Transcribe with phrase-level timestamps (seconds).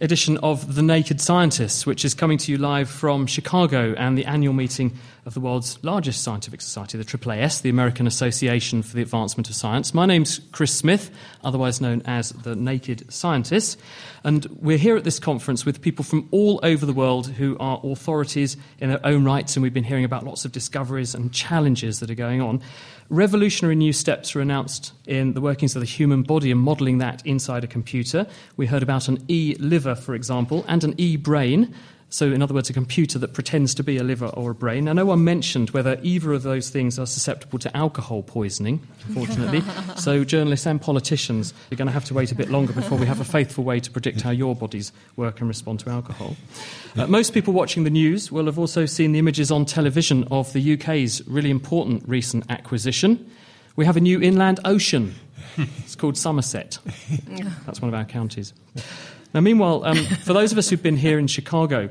[0.00, 4.26] edition of The Naked Scientists, which is coming to you live from Chicago and the
[4.26, 9.02] annual meeting of the world's largest scientific society, the AAAS, the American Association for the
[9.02, 9.92] Advancement of Science.
[9.92, 11.10] My name's Chris Smith,
[11.42, 13.76] otherwise known as The Naked Scientists,
[14.24, 17.80] and we're here at this conference with people from all over the world who are
[17.84, 22.00] authorities in their own rights, and we've been hearing about lots of discoveries and challenges
[22.00, 22.62] that are going on.
[23.10, 27.24] Revolutionary new steps were announced in the workings of the human body and modelling that
[27.24, 28.26] inside a computer.
[28.58, 31.74] We heard about an e liver, for example, and an e brain.
[32.10, 34.86] So, in other words, a computer that pretends to be a liver or a brain.
[34.86, 39.62] Now, no one mentioned whether either of those things are susceptible to alcohol poisoning, unfortunately.
[39.96, 43.04] so, journalists and politicians are going to have to wait a bit longer before we
[43.04, 46.34] have a faithful way to predict how your bodies work and respond to alcohol.
[46.96, 50.50] Uh, most people watching the news will have also seen the images on television of
[50.54, 53.30] the UK's really important recent acquisition.
[53.76, 55.14] We have a new inland ocean.
[55.78, 56.78] It's called Somerset.
[57.66, 58.54] That's one of our counties.
[59.34, 61.90] Now, meanwhile, um, for those of us who've been here in Chicago,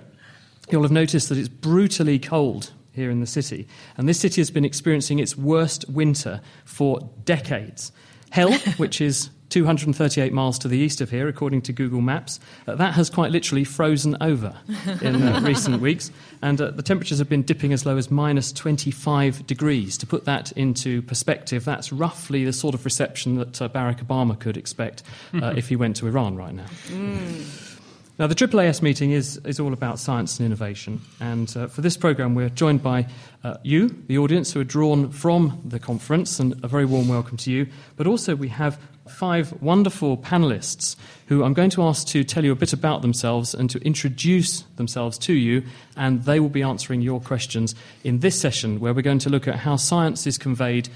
[0.71, 3.67] you'll have noticed that it's brutally cold here in the city.
[3.95, 7.91] And this city has been experiencing its worst winter for decades.
[8.31, 12.39] Hell, which is 238 miles to the east of here, according to Google Maps.
[12.67, 14.55] Uh, that has quite literally frozen over
[15.01, 18.51] in uh, recent weeks, and uh, the temperatures have been dipping as low as minus
[18.51, 19.97] 25 degrees.
[19.97, 24.37] To put that into perspective, that's roughly the sort of reception that uh, Barack Obama
[24.37, 26.67] could expect uh, if he went to Iran right now.
[26.87, 27.73] Mm.
[28.19, 31.95] Now, the AAAS meeting is, is all about science and innovation, and uh, for this
[31.95, 33.05] programme, we're joined by
[33.43, 37.37] uh, you, the audience, who are drawn from the conference, and a very warm welcome
[37.37, 37.67] to you.
[37.95, 38.79] But also, we have
[39.11, 40.95] five wonderful panelists
[41.27, 44.61] who I'm going to ask to tell you a bit about themselves and to introduce
[44.77, 45.63] themselves to you,
[45.95, 49.47] and they will be answering your questions in this session, where we're going to look
[49.47, 50.89] at how science is conveyed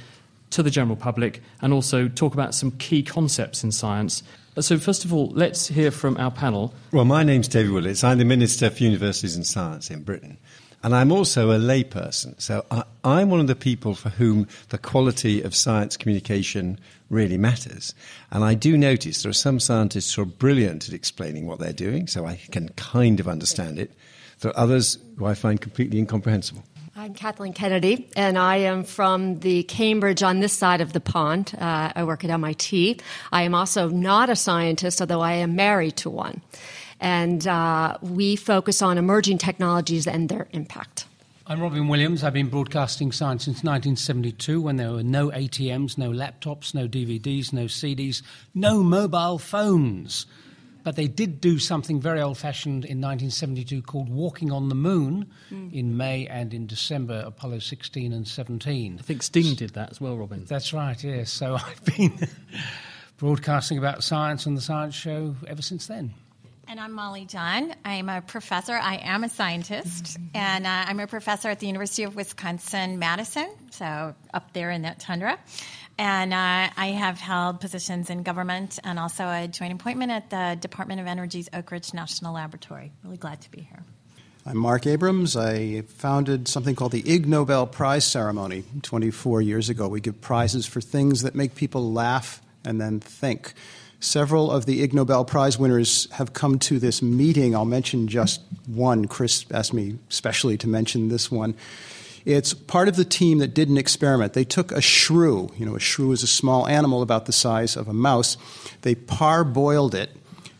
[0.51, 4.23] to the general public and also talk about some key concepts in science
[4.59, 6.73] so, first of all, let's hear from our panel.
[6.91, 8.03] Well, my name's David Willetts.
[8.03, 10.37] I'm the Minister for Universities and Science in Britain.
[10.83, 12.39] And I'm also a layperson.
[12.41, 17.37] So I, am one of the people for whom the quality of science communication really
[17.37, 17.93] matters.
[18.31, 21.73] And I do notice there are some scientists who are brilliant at explaining what they're
[21.73, 23.91] doing, so I can kind of understand it.
[24.39, 26.63] There are others who I find completely incomprehensible.
[26.95, 31.53] I'm Kathleen Kennedy, and I am from the Cambridge on this side of the pond.
[31.57, 32.99] Uh, I work at MIT.
[33.31, 36.41] I am also not a scientist, although I am married to one.
[37.01, 41.05] And uh, we focus on emerging technologies and their impact.
[41.47, 42.23] I'm Robyn Williams.
[42.23, 47.51] I've been broadcasting science since 1972 when there were no ATMs, no laptops, no DVDs,
[47.51, 48.21] no CDs,
[48.53, 50.27] no mobile phones.
[50.83, 55.25] But they did do something very old fashioned in 1972 called Walking on the Moon
[55.51, 55.73] mm.
[55.73, 58.97] in May and in December, Apollo 16 and 17.
[58.99, 60.45] I think Sting did that as well, Robyn.
[60.45, 61.31] That's right, yes.
[61.31, 62.17] So I've been
[63.17, 66.13] broadcasting about science on the Science Show ever since then.
[66.71, 67.75] And I'm Molly Jahn.
[67.83, 68.71] I'm a professor.
[68.71, 70.37] I am a scientist, mm-hmm.
[70.37, 74.83] and uh, I'm a professor at the University of Wisconsin Madison, so up there in
[74.83, 75.37] that tundra.
[75.97, 80.57] And uh, I have held positions in government and also a joint appointment at the
[80.61, 82.93] Department of Energy's Oak Ridge National Laboratory.
[83.03, 83.83] Really glad to be here.
[84.45, 85.35] I'm Marc Abrahams.
[85.35, 89.89] I founded something called the Ig Nobel Prize Ceremony 24 years ago.
[89.89, 93.55] We give prizes for things that make people laugh and then think.
[94.01, 97.55] Several of the Ig Nobel Prize winners have come to this meeting.
[97.55, 99.05] I'll mention just one.
[99.05, 101.53] Chris asked me specially to mention this one.
[102.25, 104.33] It's part of the team that did an experiment.
[104.33, 105.51] They took a shrew.
[105.55, 108.37] You know, a shrew is a small animal about the size of a mouse.
[108.81, 110.09] They parboiled it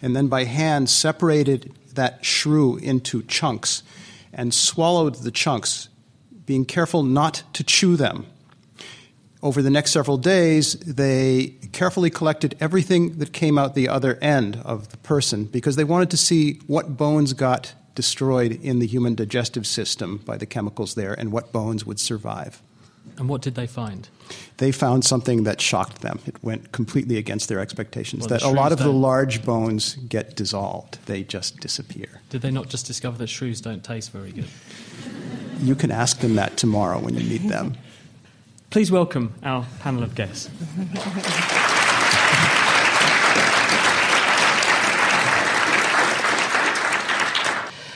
[0.03, 3.81] and then by hand separated that shrew into chunks
[4.32, 5.90] and swallowed the chunks,
[6.46, 8.28] being careful not to chew them.
[9.43, 14.61] Over the next several days, they carefully collected everything that came out the other end
[14.64, 19.16] of the person because they wanted to see what bones got destroyed in the human
[19.16, 22.61] digestive system by the chemicals there and what bones would survive.
[23.17, 24.08] And what did they find?
[24.58, 26.20] They found something that shocked them.
[26.28, 28.22] It went completely against their expectations.
[28.22, 32.22] Well, that a lot of the large bones get dissolved, they just disappear.
[32.29, 34.47] Did they not just discover that shrews don't taste very good?
[35.61, 37.76] You can ask them that tomorrow when you meet them.
[38.72, 40.47] Please welcome our panel of guests.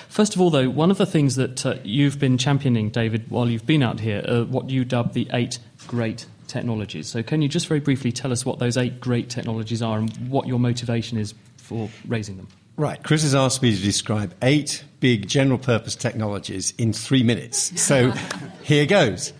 [0.09, 3.49] First of all, though, one of the things that uh, you've been championing, David, while
[3.49, 7.07] you've been out here, are what you dub the eight great technologies.
[7.07, 10.13] So, can you just very briefly tell us what those eight great technologies are and
[10.29, 12.49] what your motivation is for raising them?
[12.75, 13.01] Right.
[13.01, 17.81] Chris has asked me to describe eight big general purpose technologies in three minutes.
[17.81, 18.11] So
[18.63, 19.31] here goes.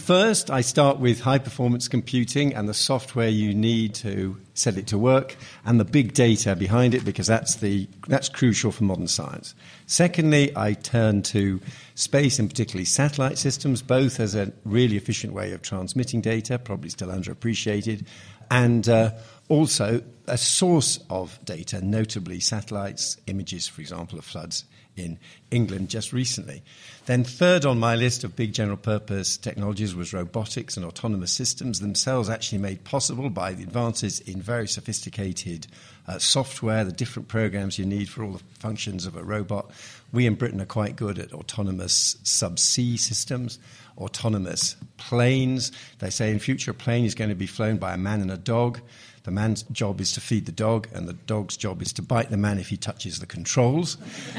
[0.00, 4.86] First, I start with high performance computing and the software you need to set it
[4.88, 9.08] to work and the big data behind it because that's, the, that's crucial for modern
[9.08, 9.54] science.
[9.86, 11.60] Secondly, I turn to
[11.94, 16.88] space and particularly satellite systems, both as a really efficient way of transmitting data, probably
[16.88, 18.06] still underappreciated,
[18.50, 19.12] and uh,
[19.48, 24.64] also a source of data, notably satellites, images, for example, of floods
[24.96, 25.18] in
[25.50, 26.62] England just recently.
[27.06, 31.80] Then, third on my list of big general purpose technologies was robotics and autonomous systems,
[31.80, 35.66] themselves actually made possible by the advances in very sophisticated
[36.06, 39.70] uh, software, the different programs you need for all the functions of a robot.
[40.12, 43.58] We in Britain are quite good at autonomous subsea systems,
[43.96, 45.72] autonomous planes.
[45.98, 48.30] They say in future a plane is going to be flown by a man and
[48.30, 48.80] a dog.
[49.24, 52.30] The man's job is to feed the dog, and the dog's job is to bite
[52.30, 53.98] the man if he touches the controls.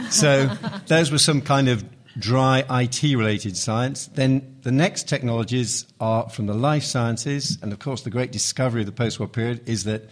[0.10, 0.48] so
[0.88, 1.84] those were some kind of
[2.18, 4.08] dry IT related science.
[4.08, 8.82] Then the next technologies are from the life sciences, and of course, the great discovery
[8.82, 10.10] of the post war period is that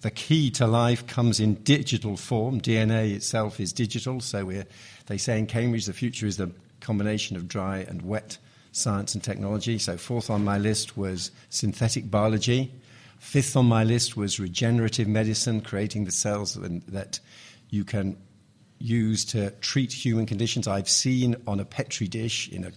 [0.00, 2.60] the key to life comes in digital form.
[2.60, 4.50] DNA itself is digital, so
[5.06, 8.38] they say in Cambridge the future is the combination of dry and wet
[8.72, 9.78] science and technology.
[9.78, 12.72] So, fourth on my list was synthetic biology.
[13.26, 17.18] Fifth on my list was regenerative medicine, creating the cells that
[17.70, 18.16] you can
[18.78, 20.68] use to treat human conditions.
[20.68, 22.72] I've seen on a petri dish in an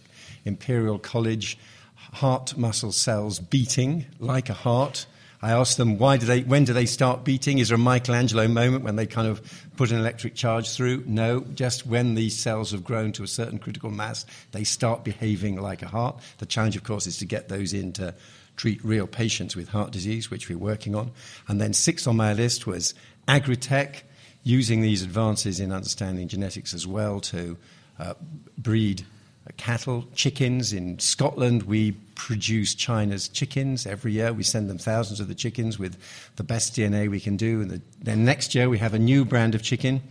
[0.46, 1.56] Imperial College
[1.94, 5.06] heart muscle cells beating like a heart.
[5.42, 7.60] I asked them why do they when do they start beating?
[7.60, 9.42] Is there a Michelangelo moment when they kind of
[9.78, 11.04] put an electric charge through?
[11.06, 15.62] No, just when these cells have grown to a certain critical mass, they start behaving
[15.62, 16.20] like a heart.
[16.40, 18.14] The challenge, of course, is to get those into
[18.58, 21.12] treat real patients with heart disease, which we're working on.
[21.48, 22.94] And then sixth on my list was
[23.28, 24.04] agri-tech,
[24.44, 27.58] using these advances in understanding genetics as well to
[27.98, 28.14] uh,
[28.58, 29.06] breed
[29.54, 30.74] cattle, chickens.
[30.74, 34.34] In Scotland, we produce China's chickens every year.
[34.34, 35.98] We send them thousands of the chickens with
[36.36, 37.62] the best DNA we can do.
[37.62, 40.02] And the, then next year, we have a new brand of chicken.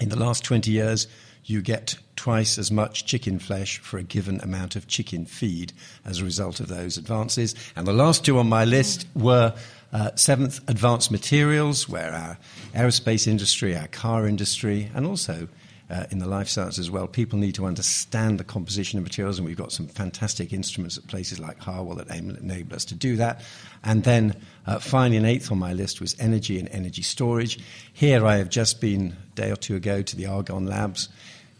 [0.00, 1.06] In the last 20 years,
[1.44, 5.72] you get twice as much chicken flesh for a given amount of chicken feed
[6.04, 7.54] as a result of those advances.
[7.76, 9.54] And the last two on my list were
[9.92, 12.38] uh, seventh, advanced materials, where our
[12.74, 15.48] aerospace industry, our car industry, and also
[15.88, 19.38] uh, in the life sciences as well, people need to understand the composition of materials,
[19.38, 23.16] and we've got some fantastic instruments at places like Harwell that enable us to do
[23.16, 23.42] that.
[23.84, 24.34] And then
[24.66, 27.60] uh, finally, an eighth on my list was energy and energy storage.
[27.92, 31.08] Here I have just been a day or two ago to the Argonne Labs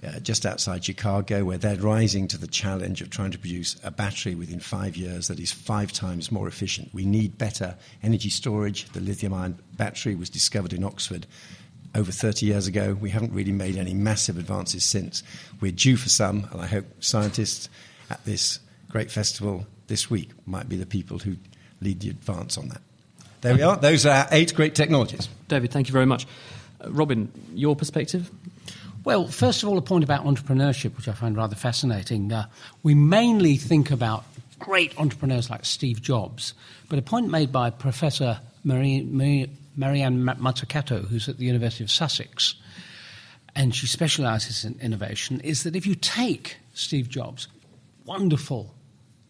[0.04, 3.90] uh, just outside Chicago, where they're rising to the challenge of trying to produce a
[3.90, 6.92] battery within five years that is five times more efficient.
[6.92, 8.90] We need better energy storage.
[8.92, 11.26] The lithium ion battery was discovered in Oxford
[11.96, 12.96] over 30 years ago.
[13.00, 15.22] We haven't really made any massive advances since.
[15.60, 17.68] We're due for some, and I hope scientists
[18.10, 18.60] at this
[18.90, 21.36] great festival this week might be the people who
[21.80, 22.82] lead the advance on that.
[23.40, 23.76] There we are.
[23.76, 25.28] Those are eight great technologies.
[25.48, 26.26] David, thank you very much.
[26.80, 28.30] Uh, Robyn, your perspective?
[29.04, 32.32] Well, first of all, a point about entrepreneurship, which I find rather fascinating.
[32.32, 32.46] Uh,
[32.82, 34.24] we mainly think about
[34.58, 36.54] great entrepreneurs like Steve Jobs,
[36.88, 41.90] but a point made by Professor Marie, Marie, Mariana Mazzucato, who's at the University of
[41.90, 42.54] Sussex,
[43.54, 47.48] and she specializes in innovation, is that if you take Steve Jobs'
[48.04, 48.74] wonderful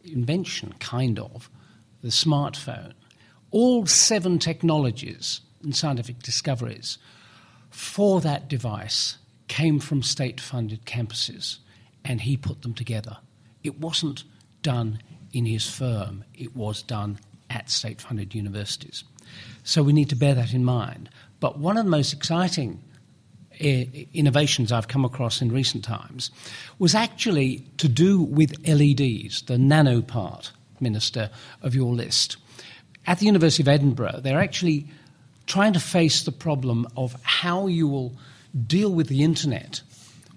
[0.05, 1.51] invention, kind of,
[2.03, 2.93] the smartphone,
[3.51, 6.99] all seven technologies and scientific discoveries
[7.71, 11.59] for that device came from state funded campuses
[12.05, 13.17] and he put them together.
[13.63, 14.25] It wasn't
[14.63, 15.01] done
[15.33, 17.19] in his firm, it was done
[17.51, 19.05] at state funded universities.
[19.65, 21.09] So we need to bear that in mind.
[21.41, 22.83] But one of the most exciting
[23.61, 26.31] eh, innovations I've come across in recent times
[26.79, 31.31] was actually to do with LEDs, the nano part, Minister,
[31.63, 32.37] of your list.
[33.07, 34.87] At the University of Edinburgh, they're actually
[35.47, 38.17] trying to face the problem of how you will
[38.67, 39.83] deal with the internet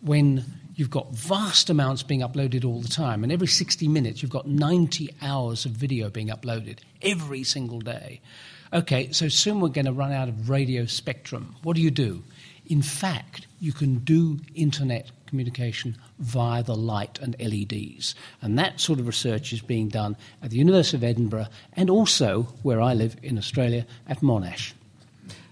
[0.02, 4.32] when you've got vast amounts being uploaded all the time, and every 60 minutes you've
[4.32, 8.22] got 90 hours of video being uploaded every single day.
[8.72, 11.56] Okay, so soon we're going to run out of radio spectrum.
[11.64, 12.24] What do you do?
[12.68, 18.14] In fact, you can do internet communication via the light and LEDs.
[18.44, 22.44] And that sort of research is being done at the University of Edinburgh and also,
[22.62, 24.74] where I live in Australia, at Monash.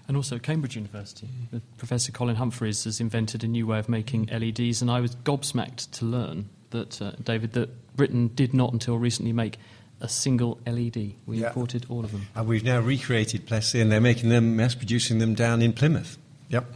[0.06, 1.28] And also at Cambridge University.
[1.76, 5.90] Professor Colin Humphreys has invented a new way of making LEDs, and I was gobsmacked
[5.98, 9.58] to learn that, uh, David, that Britain did not until recently make
[10.00, 11.14] a single LED.
[11.26, 11.48] We Yeah.
[11.48, 12.26] imported all of them.
[12.34, 16.16] And we've now recreated Plessey and they're making them, mass producing them down in Plymouth.
[16.50, 16.74] Yep.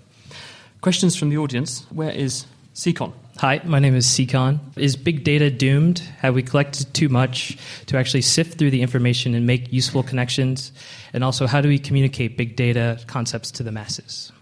[0.81, 1.87] Questions from the audience.
[1.91, 3.13] Where is Seacon?
[3.39, 4.59] Hi, my name is Seacon.
[4.77, 6.01] Is big data doomed?
[6.21, 10.73] Have we collected too much to actually sift through the information and make useful connections?
[11.15, 14.33] And also, how do we communicate big data concepts to the masses?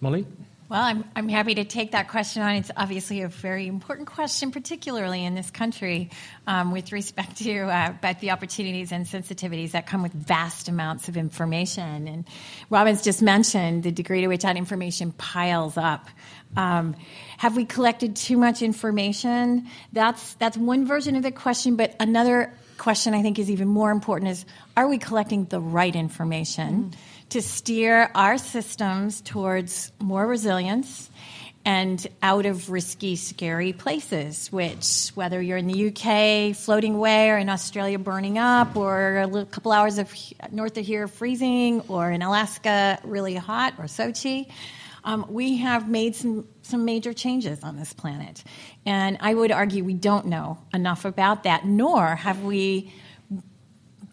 [0.00, 0.26] Molly?
[0.72, 2.54] Well, I'm, I'm happy to take that question on.
[2.54, 6.08] It's obviously a very important question, particularly in this country,
[6.46, 11.18] um, with respect to uh, the opportunities and sensitivities that come with vast amounts of
[11.18, 12.08] information.
[12.08, 12.24] And
[12.70, 16.08] Robyn's just mentioned the degree to which that information piles up.
[16.56, 16.96] Um,
[17.36, 19.68] have we collected too much information?
[19.92, 23.90] That's that's one version of the question, but another question I think is even more
[23.90, 26.94] important is: Are we collecting the right information?
[27.32, 31.08] To steer our systems towards more resilience
[31.64, 37.38] and out of risky, scary places, which, whether you're in the UK floating away or
[37.38, 40.12] in Australia burning up or a little, couple hours of
[40.50, 44.50] north of here freezing or in Alaska really hot or Sochi,
[45.02, 48.44] um, we have made some, some major changes on this planet.
[48.84, 52.92] And I would argue we don't know enough about that, nor have we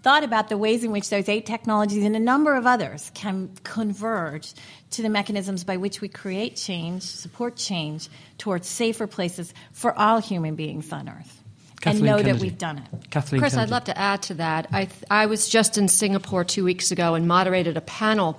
[0.01, 3.49] thought about the ways in which those eight technologies and a number of others can
[3.63, 4.53] converge
[4.91, 10.19] to the mechanisms by which we create change, support change towards safer places for all
[10.19, 11.35] human beings on Earth.
[11.81, 12.31] Kathleen and know Kennedy.
[12.31, 13.09] that we've done it.
[13.09, 14.67] Kathleen Chris, I'd love to add to that.
[14.71, 18.37] I, th- I was just in Singapore two weeks ago and moderated a panel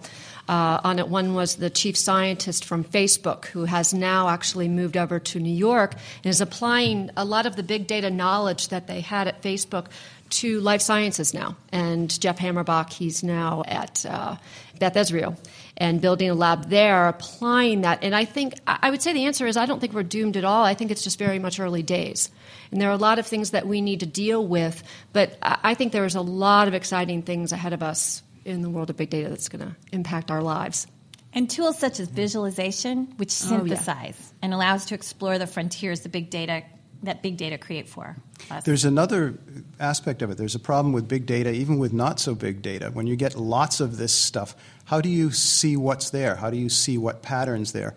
[0.48, 1.08] uh, on it.
[1.08, 5.54] One was the chief scientist from Facebook, who has now actually moved over to New
[5.54, 9.42] York and is applying a lot of the big data knowledge that they had at
[9.42, 9.86] Facebook
[10.30, 11.56] to life sciences now.
[11.72, 14.36] And Jeff Hammerbacher, he's now at uh,
[14.78, 15.36] Beth Israel
[15.76, 18.02] and building a lab there, applying that.
[18.02, 20.44] And I think, I would say the answer is I don't think we're doomed at
[20.44, 20.64] all.
[20.64, 22.30] I think it's just very much early days.
[22.70, 24.82] And there are a lot of things that we need to deal with,
[25.12, 28.90] but I think there's a lot of exciting things ahead of us in the world
[28.90, 30.86] of big data that's going to impact our lives.
[31.32, 33.76] And tools such as visualization, which Oh, yeah.
[33.76, 36.62] synthesize and allow us to explore the frontiers of big data
[37.02, 38.16] that big data create for
[38.50, 38.64] us.
[38.64, 39.38] There's another
[39.78, 40.36] aspect of it.
[40.36, 42.90] There's a problem with big data, even with not so big data.
[42.90, 44.54] When you get lots of this stuff,
[44.84, 46.36] how do you see what's there?
[46.36, 47.94] How do you see what patterns there?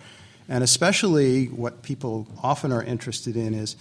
[0.48, 3.75] And especially what people often are interested in is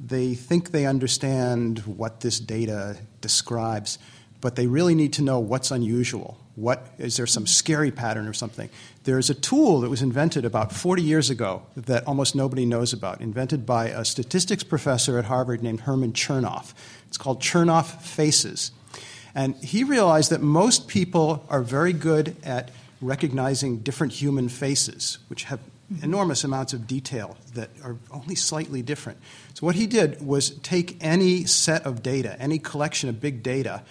[0.00, 3.98] they think they understand what this data describes,
[4.40, 6.38] but they really need to know what's unusual.
[6.58, 8.68] What is there some scary pattern or something?
[9.04, 13.20] There's a tool that was invented about 40 years ago that almost nobody knows about,
[13.20, 16.74] invented by a statistics professor at Harvard named Herman Chernoff.
[17.06, 18.72] It's called Chernoff Faces.
[19.36, 25.44] And he realized that most people are very good at recognizing different human faces, which
[25.44, 25.60] have
[26.02, 29.18] enormous amounts of detail that are only slightly different.
[29.54, 33.82] So what he did was take any set of data, any collection of big data,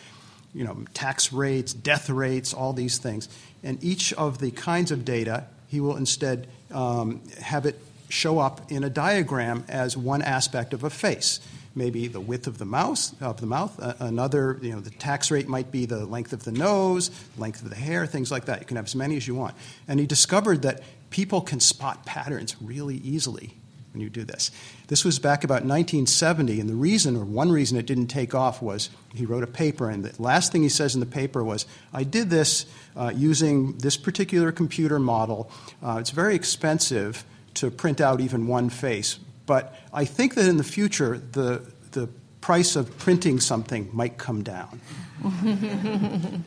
[0.58, 3.30] you know, tax rates, death rates, all these things,
[3.64, 8.72] and each of the kinds of data, he will instead um, have it show up
[8.72, 11.40] in a diagram as one aspect of a face.
[11.76, 13.80] Maybe the width of the mouth, of the mouth.
[13.80, 17.62] Uh, another, you know, the tax rate might be the length of the nose, length
[17.62, 18.62] of the hair, things like that.
[18.62, 19.54] You can have as many as you want.
[19.88, 23.54] And he discovered that people can spot patterns really easily
[23.98, 24.52] when you do this.
[24.88, 28.62] This was back about 1970, and the reason, or one reason it didn't take off,
[28.62, 31.66] was he wrote a paper, and the last thing he says in the paper was,
[31.92, 35.50] I did this uh, using this particular computer model.
[35.84, 37.26] Uh, it's very expensive
[37.56, 42.08] to print out even one face, but I think that in the future, the, the
[42.40, 44.80] price of printing something might come down.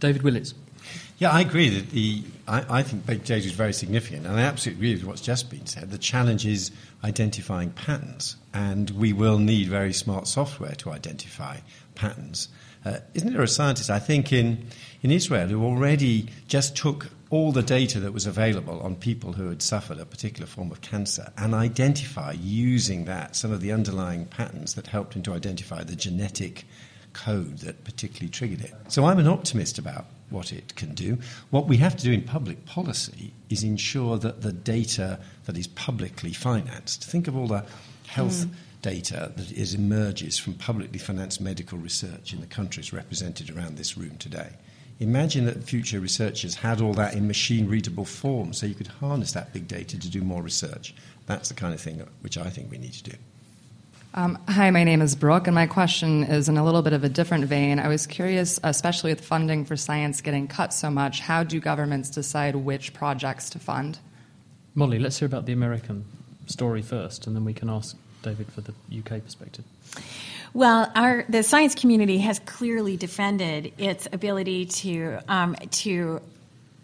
[0.00, 0.54] David Willetts.
[1.18, 4.42] Yeah, I agree that the I, I think big data is very significant, and I
[4.42, 5.90] absolutely agree with what's just been said.
[5.90, 6.72] The challenge is
[7.04, 11.58] identifying patterns, and we will need very smart software to identify
[11.94, 12.48] patterns.
[12.84, 14.66] Uh, isn't there a scientist, I think, in,
[15.02, 19.48] in Israel who already just took all the data that was available on people who
[19.48, 24.26] had suffered a particular form of cancer and identify using that some of the underlying
[24.26, 26.64] patterns that helped him to identify the genetic
[27.14, 28.74] code that particularly triggered it.
[28.88, 31.16] So I'm an optimist about what it can do.
[31.50, 35.68] What we have to do in public policy is ensure that the data that is
[35.68, 37.64] publicly financed, think of all the
[38.06, 38.52] health hmm.
[38.82, 43.96] data that is, emerges from publicly financed medical research in the countries represented around this
[43.96, 44.50] room today.
[45.00, 49.32] Imagine that future researchers had all that in machine readable form so you could harness
[49.32, 50.94] that big data to do more research.
[51.26, 53.16] That's the kind of thing which I think we need to do.
[54.16, 57.02] Um, hi, my name is Brooke, and my question is in a little bit of
[57.02, 57.80] a different vein.
[57.80, 62.10] I was curious, especially with funding for science getting cut so much, how do governments
[62.10, 63.98] decide which projects to fund?
[64.76, 66.04] Molly, let's hear about the American
[66.46, 69.64] story first, and then we can ask David for the UK perspective.
[70.52, 76.20] Well, our, the science community has clearly defended its ability to um, to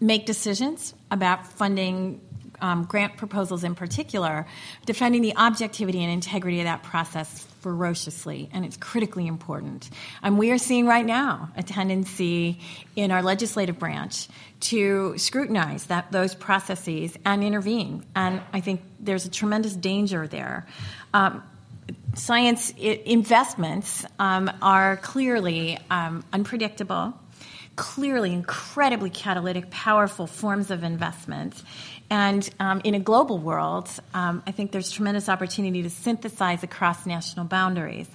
[0.01, 2.19] make decisions about funding
[2.61, 4.45] um, grant proposals in particular,
[4.85, 9.89] defending the objectivity and integrity of that process ferociously, and it's critically important.
[10.23, 12.59] And we are seeing right now a tendency
[12.95, 14.27] in our legislative branch
[14.61, 18.05] to scrutinize that those processes and intervene.
[18.15, 20.65] And I think there's a tremendous danger there.
[21.13, 21.43] Um,
[22.15, 27.13] science investments um, are clearly um, unpredictable
[27.75, 31.63] clearly incredibly catalytic, powerful forms of investment.
[32.11, 37.05] And um, in a global world, um, I think there's tremendous opportunity to synthesize across
[37.05, 38.09] national boundaries.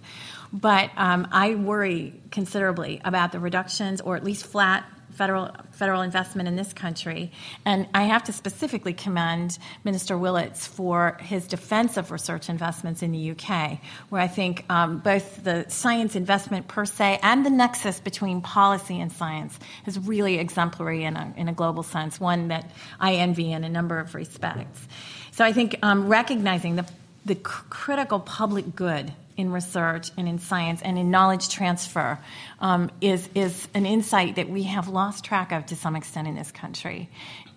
[0.52, 4.84] But um, I worry considerably about the reductions, or at least flat
[5.16, 7.32] federal federal investment in this country.
[7.64, 13.12] And I have to specifically commend Minister Willetts for his defense of research investments in
[13.12, 18.00] the UK, where I think um, both the science investment per se and the nexus
[18.00, 22.70] between policy and science is really exemplary in a, in a global sense, one that
[23.00, 24.86] I envy in a number of respects.
[25.32, 26.86] So I think um, recognizing the,
[27.24, 32.18] the critical public good in research and in science and in knowledge transfer
[32.60, 36.34] um, is, is an insight that we have lost track of to some extent in
[36.34, 37.08] this country.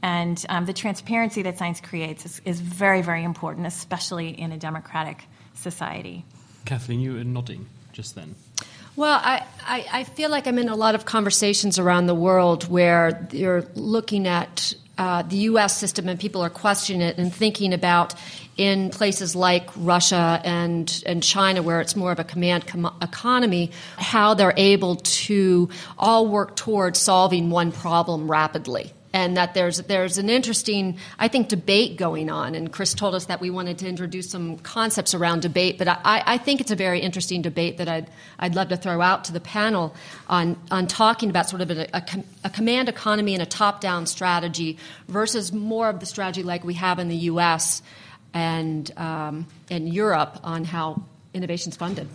[0.01, 4.57] And um, the transparency that science creates is, is very, very important, especially in a
[4.57, 6.25] democratic society.
[6.65, 8.35] Kathleen, you were nodding just then.
[8.95, 12.67] Well, I, I, I, feel like I'm in a lot of conversations around the world
[12.67, 15.77] where you're looking at uh, the U.S.
[15.77, 18.13] system and people are questioning it and thinking about
[18.59, 23.71] in places like Russia and, and China, where it's more of a command com- economy,
[23.97, 30.17] how they're able to all work towards solving one problem rapidly and that there's there's
[30.17, 32.53] an interesting I think debate going on.
[32.53, 35.97] And Chris told us that we wanted to introduce some concepts around debate, but I,
[36.25, 39.33] I think it's a very interesting debate that I'd I'd love to throw out to
[39.33, 39.95] the panel
[40.27, 42.03] on on talking about sort of a, a,
[42.43, 46.75] a command economy and a top down strategy versus more of the strategy like we
[46.75, 47.81] have in the U.S
[48.33, 51.01] and um, in Europe on how
[51.33, 52.07] innovation's funded.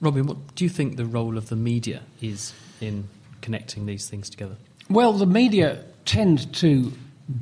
[0.00, 3.08] Robyn, what do you think the role of the media is in
[3.40, 4.56] connecting these things together?
[4.90, 6.92] Well, the media tend to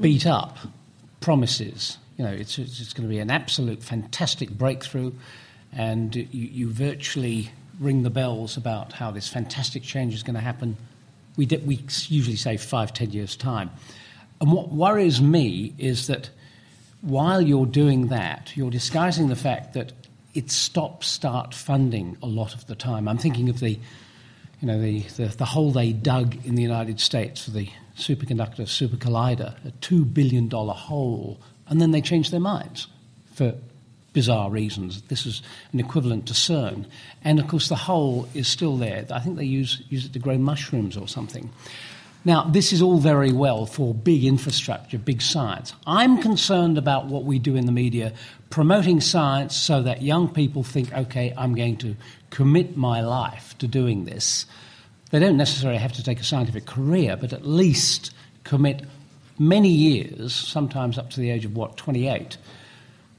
[0.01, 0.59] beat up
[1.21, 1.99] promises.
[2.19, 5.13] You know, it's, it's going to be an absolute fantastic breakthrough,
[5.73, 10.41] and you, you virtually ring the bells about how this fantastic change is going to
[10.41, 10.77] happen.
[11.37, 13.71] We, we usually say five, ten years' time.
[14.41, 16.29] And what worries me is that
[17.03, 19.93] while you're doing that, you're disguising the fact that
[20.35, 23.09] it's stop-start funding a lot of the time.
[23.09, 23.79] I'm thinking of the,
[24.61, 28.69] you know, the, the, the hole they dug in the United States for the superconductor
[28.69, 32.87] super collider, a $2 billion hole, and then they changed their minds
[33.35, 33.55] for
[34.13, 35.03] bizarre reasons.
[35.03, 36.87] This is an equivalent to CERN.
[37.23, 39.07] And of course, the hole is still there.
[39.11, 41.51] I think they use, use it to grow mushrooms or something.
[42.25, 45.73] Now, this is all very well for big infrastructure, big science.
[45.87, 48.13] I'm concerned about what we do in the media,
[48.51, 51.97] promoting science so that young people think, okay, I'm going to
[52.29, 54.45] commit my life to doing this.
[55.11, 58.13] They don't necessarily have to take a scientific career, but at least
[58.45, 58.83] commit
[59.39, 62.37] many years, sometimes up to the age of what, 28,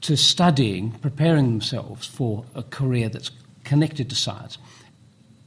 [0.02, 3.32] to studying, preparing themselves for a career that's
[3.64, 4.58] connected to science.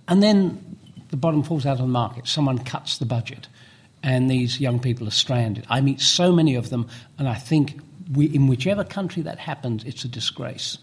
[0.08, 0.75] And then
[1.10, 2.28] the bottom falls out of the market.
[2.28, 3.48] Someone cuts the budget,
[4.04, 5.66] and these young people are stranded.
[5.70, 6.88] I meet so many of them,
[7.18, 7.80] and I think
[8.14, 10.78] we, in whichever country that happens, it's a disgrace.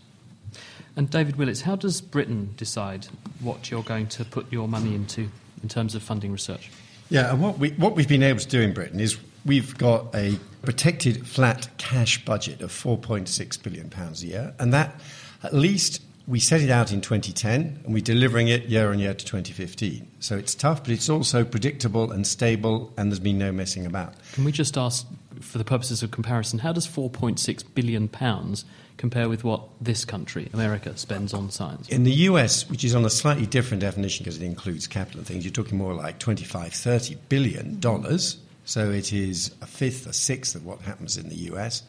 [0.96, 3.06] And David Willetts, how does Britain decide
[3.40, 5.30] what you're going to put your money into
[5.62, 6.70] in terms of funding research?
[7.08, 10.14] Yeah, and what, we, what we've been able to do in Britain is we've got
[10.14, 15.00] a protected flat cash budget of £4.6 billion a year, and that
[15.42, 16.00] at least
[16.33, 20.09] we set it out in 2010 and we're delivering it year on year to 2015.
[20.21, 24.14] So it's tough, but it's also predictable and stable, and there's been no messing about.
[24.33, 25.07] Can we just ask,
[25.40, 28.64] for the purposes of comparison, how does 4.6 billion pounds
[28.97, 31.87] compare with what this country, America, spends on science?
[31.90, 35.27] In the US, which is on a slightly different definition because it includes capital and
[35.27, 38.38] things, you're talking more like 25, 30 billion dollars.
[38.64, 41.83] So it is a fifth, a sixth of what happens in the US.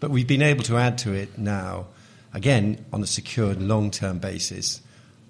[0.00, 1.86] But we've been able to add to it now
[2.36, 4.82] again, on a secured long term basis,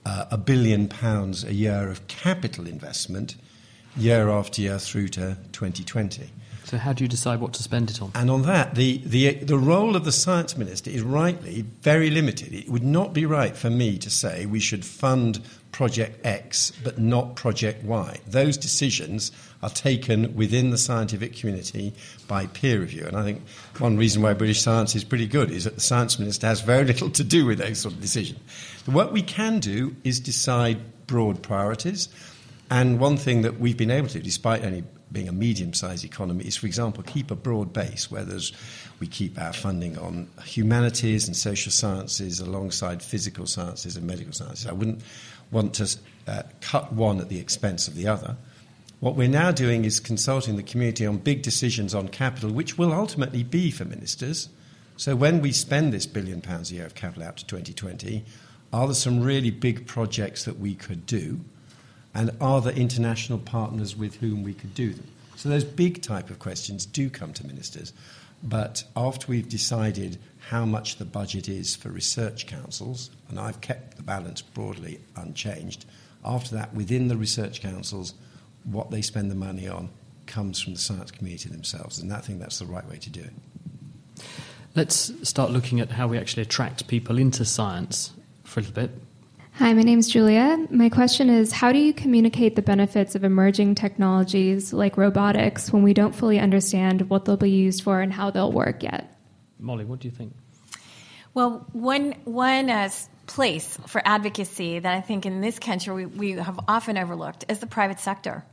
[0.04, 3.36] uh, a billion pounds a year of capital investment
[3.96, 6.28] year after year through to 2020.
[6.66, 8.10] So, how do you decide what to spend it on?
[8.16, 12.52] And on that, the, the, the role of the science minister is rightly very limited.
[12.52, 16.98] It would not be right for me to say we should fund Project X but
[16.98, 18.18] not Project Y.
[18.26, 19.30] Those decisions
[19.62, 21.94] are taken within the scientific community
[22.26, 23.04] by peer review.
[23.06, 23.46] And I think
[23.78, 26.84] one reason why British science is pretty good is that the science minister has very
[26.84, 28.40] little to do with those sort of decisions.
[28.86, 32.08] What we can do is decide broad priorities.
[32.68, 36.56] And one thing that we've been able to, despite only being a medium-sized economy is,
[36.56, 38.26] for example, keep a broad base where
[38.98, 44.66] we keep our funding on humanities and social sciences alongside physical sciences and medical sciences.
[44.66, 45.02] I wouldn't
[45.52, 48.36] want to uh, cut one at the expense of the other.
[48.98, 52.92] What we're now doing is consulting the community on big decisions on capital, which will
[52.92, 54.48] ultimately be for ministers.
[54.96, 58.24] So when we spend this billion pounds a year of capital out to 2020,
[58.72, 61.40] are there some really big projects that we could do?
[62.16, 65.06] And are there international partners with whom we could do them?
[65.36, 67.92] So those big type of questions do come to ministers,
[68.42, 73.98] but after we've decided how much the budget is for research councils, and I've kept
[73.98, 75.84] the balance broadly unchanged,
[76.24, 78.14] after that, within the research councils,
[78.64, 79.90] what they spend the money on
[80.24, 83.20] comes from the science community themselves, and I think that's the right way to do
[83.20, 84.24] it.
[84.74, 88.12] Let's start looking at how we actually attract people into science
[88.44, 88.90] for a little bit.
[89.58, 90.66] Hi, my name is Julia.
[90.68, 95.82] My question is How do you communicate the benefits of emerging technologies like robotics when
[95.82, 99.16] we don't fully understand what they'll be used for and how they'll work yet?
[99.58, 100.34] Molly, what do you think?
[101.32, 102.90] Well, one, one uh,
[103.26, 107.58] place for advocacy that I think in this country we, we have often overlooked is
[107.58, 108.44] the private sector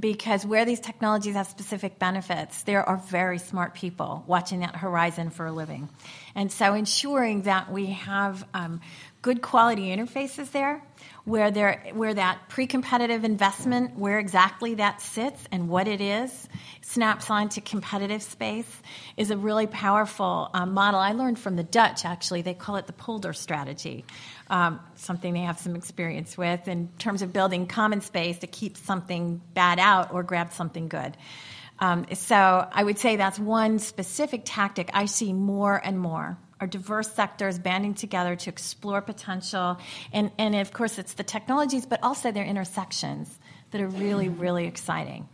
[0.00, 5.30] because where these technologies have specific benefits, there are very smart people watching that horizon
[5.30, 5.88] for a living.
[6.34, 8.80] And so ensuring that we have um,
[9.22, 10.82] good quality interfaces there
[11.24, 16.48] where there where that pre-competitive investment where exactly that sits and what it is
[16.80, 18.82] snaps onto competitive space
[19.16, 20.98] is a really powerful um, model.
[20.98, 22.42] I learned from the dutch actually.
[22.42, 24.04] They call it the polder strategy
[24.48, 28.76] um, something they have some experience with in terms of building common space to keep
[28.76, 31.16] something bad out or grab something good.
[31.78, 36.66] Um, so i would say that's one specific tactic i see more and more are
[36.66, 39.78] diverse sectors banding together to explore potential.
[40.12, 43.38] And, and of course, it's the technologies, but also their intersections
[43.70, 45.28] that are really, really exciting.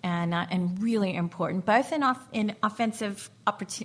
[0.00, 3.28] And, uh, and really important, both in, off, in offensive,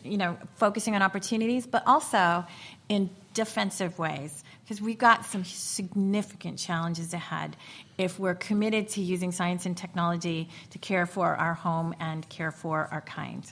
[0.03, 2.45] you know, focusing on opportunities, but also
[2.88, 7.58] in defensive ways, because we've got some significant challenges ahead
[7.97, 12.51] if we're committed to using science and technology to care for our home and care
[12.51, 13.51] for our kind.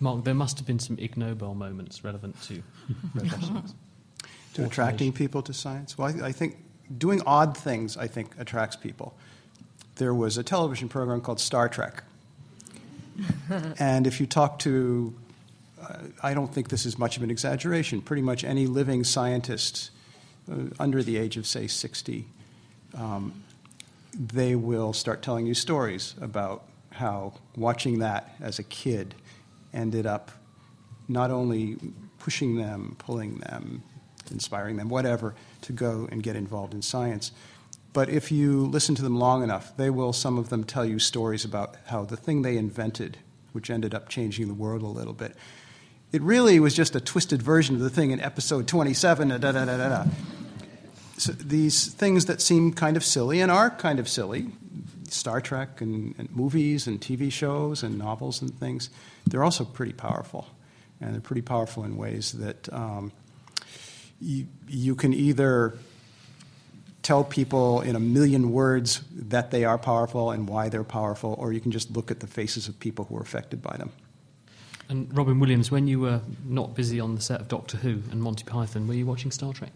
[0.00, 2.62] Marc, there must have been some Ig Nobel moments relevant to
[3.14, 3.74] robotics.
[4.54, 5.96] to attracting people to science?
[5.96, 6.56] Well, I, I, think
[6.96, 9.14] doing odd things, I think, attracts people.
[9.96, 12.02] There was a television program called Star Trek.
[13.78, 15.14] and if you talk to,
[15.80, 19.90] uh, I don't think this is much of an exaggeration, pretty much any living scientist
[20.50, 22.24] uh, under the age of, say, 60,
[22.94, 23.44] um,
[24.18, 29.14] they will start telling you stories about how watching that as a kid
[29.72, 30.30] ended up
[31.08, 31.76] not only
[32.18, 33.82] pushing them, pulling them,
[34.30, 37.32] inspiring them, whatever, to go and get involved in science.
[37.92, 40.98] But if you listen to them long enough, they will, some of them, tell you
[40.98, 43.18] stories about how the thing they invented,
[43.52, 45.34] which ended up changing the world a little bit,
[46.12, 49.28] it really was just a twisted version of the thing in episode 27.
[49.28, 50.04] Da, da, da, da, da.
[51.16, 54.48] So these things that seem kind of silly and are kind of silly,
[55.12, 58.90] Star Trek and, and movies and TV shows and novels and things,
[59.26, 60.46] they're also pretty powerful.
[61.00, 63.12] And they're pretty powerful in ways that um,
[64.20, 65.78] you, you can either
[67.02, 71.52] tell people in a million words that they are powerful and why they're powerful, or
[71.52, 73.90] you can just look at the faces of people who are affected by them.
[74.88, 78.22] And Robyn Williams, when you were not busy on the set of Doctor Who and
[78.22, 79.70] Monty Python, were you watching Star Trek?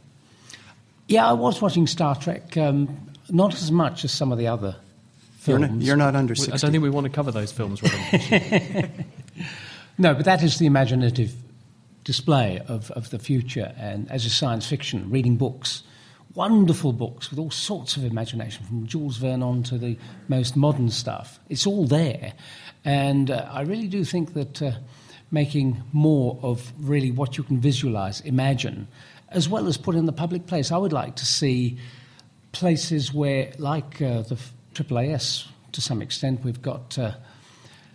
[1.07, 4.77] Yeah, I was watching Star Trek, um, not as much as some of the other
[5.45, 5.61] films.
[5.61, 6.53] You're not, you're not under 60.
[6.53, 9.05] I don't think we want to cover those films, Robyn.
[9.99, 11.35] no, but that is the imaginative
[12.03, 13.75] display of, of the future.
[13.77, 15.83] And as a science fiction, reading books,
[16.35, 20.91] wonderful books with all sorts of imagination, from Jules Verne on to the most modern
[20.91, 21.39] stuff.
[21.49, 22.33] It's all there.
[22.85, 24.73] And uh, I really do think that uh,
[25.31, 28.89] making more of really what you can visualize, imagine,
[29.29, 30.71] as well as put in the public place.
[30.71, 31.79] I would like to see
[32.53, 34.39] places where, like uh, the
[34.75, 36.45] AAAS to some extent.
[36.45, 37.13] We've got uh,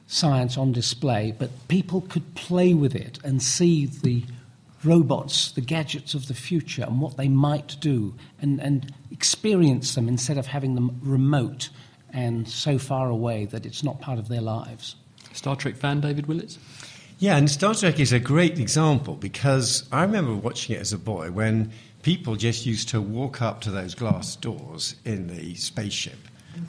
[0.07, 4.23] science on display, but people could play with it and see the
[4.83, 10.07] robots, the gadgets of the future, and what they might do, and, and experience them
[10.07, 11.69] instead of having them remote
[12.11, 14.95] and so far away that it's not part of their lives.
[15.33, 16.57] Star Trek fan David Willetts?
[17.19, 20.97] Yeah, and Star Trek is a great example because I remember watching it as a
[20.97, 26.17] boy when people just used to walk up to those glass doors in the spaceship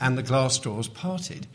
[0.01, 1.47] and the glass doors parted.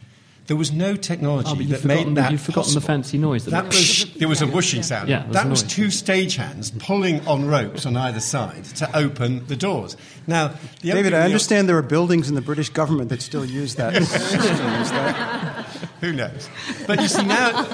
[0.47, 3.63] There was no technology Oh, that made that you've forgotten the fancy noise that That
[3.63, 5.09] makes- was there was a whooshing sound.
[5.09, 9.55] Yeah, there's that was two stagehands pulling on ropes on either side to open the
[9.55, 9.97] doors.
[10.27, 10.49] Now,
[10.81, 13.73] the David, I we- understand there are buildings in the British government that still use
[13.75, 14.39] that system.
[14.81, 15.65] Is that
[16.01, 16.47] Who knows?
[16.85, 17.67] But you see now.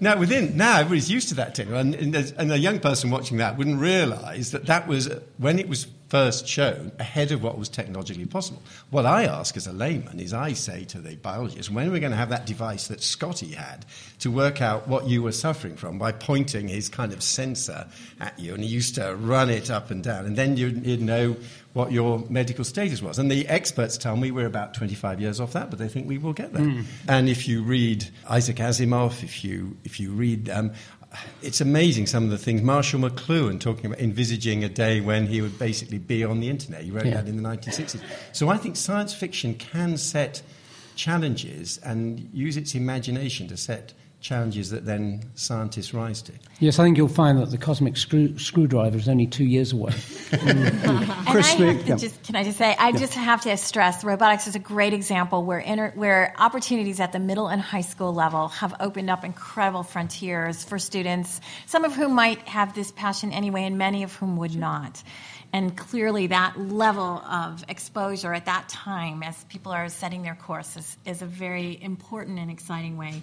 [0.00, 3.38] Now, within now, everybody's used to that technology, and, and, and a young person watching
[3.38, 5.86] that wouldn't realise that that was when it was
[6.16, 8.62] first shown ahead of what was technologically possible.
[8.88, 12.00] What I ask as a layman is, I say to the biologist, when are we
[12.00, 13.84] going to have that device that Scotty had
[14.20, 17.86] to work out what you were suffering from by pointing his kind of sensor
[18.18, 21.02] at you, and he used to run it up and down, and then you'd, you'd
[21.02, 21.36] know
[21.74, 23.18] what your medical status was.
[23.18, 26.16] And the experts tell me we're about 25 years off that, but they think we
[26.16, 26.82] will get there.
[27.06, 30.72] And if you read Isaac Asimov, if you, if you read, um,
[31.42, 32.62] it's amazing some of the things.
[32.62, 36.82] Marshall McLuhan talking about envisaging a day when he would basically be on the internet.
[36.82, 37.14] He wrote Yeah.
[37.14, 38.00] that in the 1960s.
[38.32, 40.42] So I think science fiction can set
[40.94, 43.92] challenges and use its imagination to set
[44.26, 46.32] challenges that then scientists rise to.
[46.58, 49.94] Yes, I think you'll find that the cosmic screw, screwdriver is only two years away.
[50.32, 51.96] And Chris, I have we- to yeah.
[51.96, 55.44] just, can I just say, I just have to stress robotics is a great example
[55.44, 59.84] where, inter, where opportunities at the middle and high school level have opened up incredible
[59.84, 64.36] frontiers for students, some of whom might have this passion anyway, and many of whom
[64.38, 65.02] would not.
[65.52, 70.96] And clearly, that level of exposure at that time, as people are setting their courses,
[71.06, 73.22] is a very important and exciting way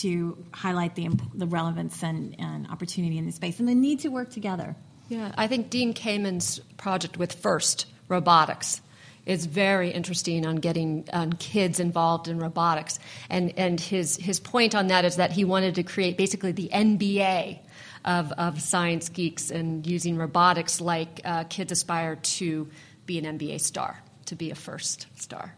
[0.00, 4.08] to highlight the, the relevance and, and opportunity in this space and the need to
[4.08, 4.76] work together.
[5.08, 8.80] Yeah, I think Dean Kamen's project with FIRST Robotics
[9.26, 12.98] is very interesting on getting um, kids involved in robotics.
[13.30, 16.68] And, and his, his point on that is that he wanted to create basically the
[16.68, 17.60] NBA
[18.04, 22.68] of, of science geeks and using robotics like uh, kids aspire to
[23.06, 25.54] be an NBA star, to be a first star.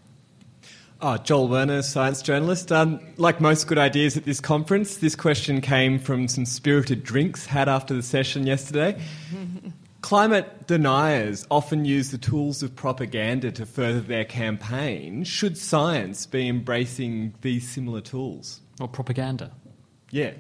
[0.99, 2.73] Oh, Joel Werner, science journalist.
[2.73, 7.45] Um, like most good ideas at this conference, this question came from some spirited drinks
[7.45, 8.99] had after the session yesterday.
[10.01, 15.25] Climate deniers often use the tools of propaganda to further their campaign.
[15.25, 18.63] Should science be embracing these similar tools?
[18.81, 19.51] Or propaganda?
[20.11, 20.33] Yeah.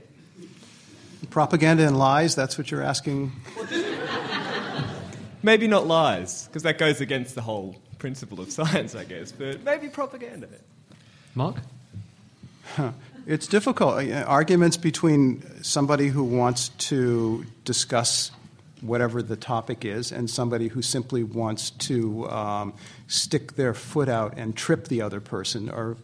[1.28, 2.34] propaganda and lies?
[2.34, 3.32] That's what you're asking.
[5.42, 9.64] Maybe not lies, because that goes against the whole principle of science, I guess, but
[9.64, 10.48] maybe propaganda.
[11.34, 11.56] Marc?
[13.26, 14.04] It's difficult.
[14.04, 18.30] Uh, Arguments between somebody who wants to discuss
[18.80, 22.72] whatever the topic is and somebody who simply wants to um,
[23.08, 25.96] stick their foot out and trip the other person are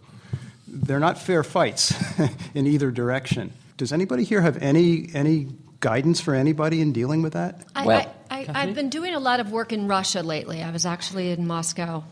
[0.67, 1.95] they're not fair fights
[2.55, 3.53] in either direction.
[3.77, 5.49] Does anybody here have any any
[5.83, 7.61] guidance for anybody in dealing with that?
[7.77, 10.63] I, Well- I, I, I've been doing a lot of work in Russia lately.
[10.63, 12.03] I was actually in Moscow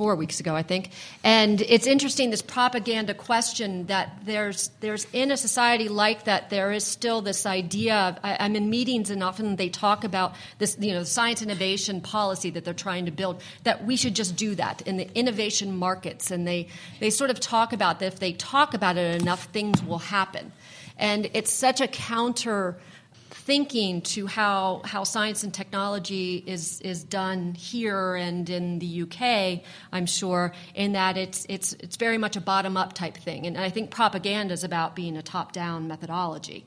[0.00, 0.92] four weeks ago, I think.
[1.22, 6.72] And it's interesting this propaganda question that there's there's in a society like that there
[6.72, 7.94] is still this idea.
[7.94, 12.00] Of, I, I'm in meetings and often they talk about this, you know, science innovation
[12.00, 13.42] policy that they're trying to build.
[13.64, 17.38] That we should just do that in the innovation markets, and they they sort of
[17.38, 20.52] talk about that if they talk about it enough, things will happen.
[21.00, 22.78] And it's such a counter
[23.30, 29.62] thinking to how, how science and technology is, is done here and in the UK,
[29.90, 33.46] I'm sure, in that it's, it's, it's very much a bottom up type thing.
[33.46, 36.66] And I think propaganda is about being a top down methodology.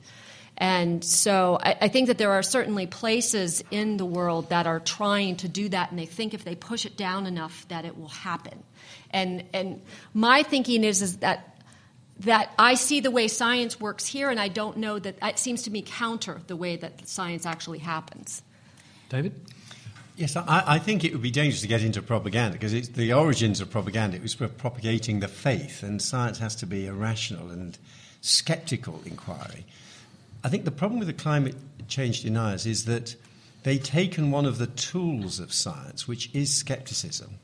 [0.56, 4.80] And so I, I think that there are certainly places in the world that are
[4.80, 7.96] trying to do that, and they think if they push it down enough that it
[7.96, 8.62] will happen.
[9.10, 9.80] And, and
[10.12, 11.53] my thinking is, is that
[12.20, 15.62] that I see the way science works here, and I don't know that it seems
[15.62, 18.42] to me counter the way that science actually happens.
[19.08, 19.34] David?
[20.16, 23.12] Yes, I, I think it would be dangerous to get into propaganda because it's the
[23.12, 24.16] origins of propaganda.
[24.16, 27.76] It was for propagating the faith, and science has to be a rational and
[28.20, 29.66] skeptical inquiry.
[30.44, 31.56] I think the problem with the climate
[31.88, 33.16] change deniers is that
[33.64, 37.38] they've taken one of the tools of science, which is skepticism,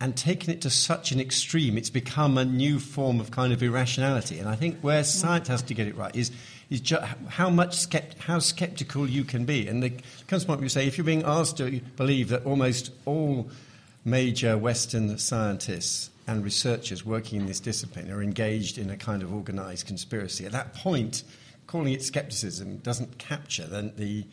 [0.00, 3.62] and taken it to such an extreme, it's become a new form of kind of
[3.62, 4.38] irrationality.
[4.38, 5.06] And I think where mm.
[5.06, 6.30] science has to get it right is,
[6.70, 9.68] is ju- how much skept- how skeptical you can be.
[9.68, 9.92] And there
[10.26, 13.50] comes a point where you say, if you're being asked to believe that almost all
[14.04, 19.34] major Western scientists and researchers working in this discipline are engaged in a kind of
[19.34, 21.24] organized conspiracy, at that point,
[21.66, 24.24] calling it skepticism doesn't capture the, the,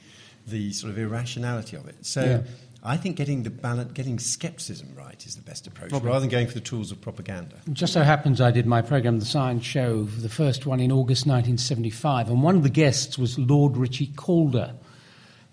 [0.47, 2.05] the sort of irrationality of it.
[2.05, 2.41] So Yeah.
[2.83, 6.07] I think getting the balance, getting skepticism right is the best approach, Robyn.
[6.07, 7.55] rather than going for the tools of propaganda.
[7.65, 10.91] It just so happens I did my program, The Science Show, the first one in
[10.91, 14.75] August 1975, and one of the guests was Lord Ritchie Calder.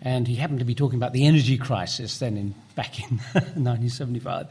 [0.00, 4.48] And he happened to be talking about the energy crisis then in, back in 1975.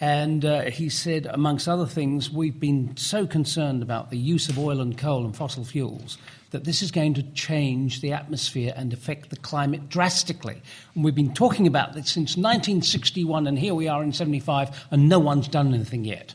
[0.00, 4.58] And uh, he said, amongst other things, we've been so concerned about the use of
[4.58, 6.18] oil and coal and fossil fuels
[6.52, 10.62] that this is going to change the atmosphere and affect the climate drastically.
[10.94, 15.08] And we've been talking about this since 1961, and here we are in 75, and
[15.08, 16.34] no one's done anything yet,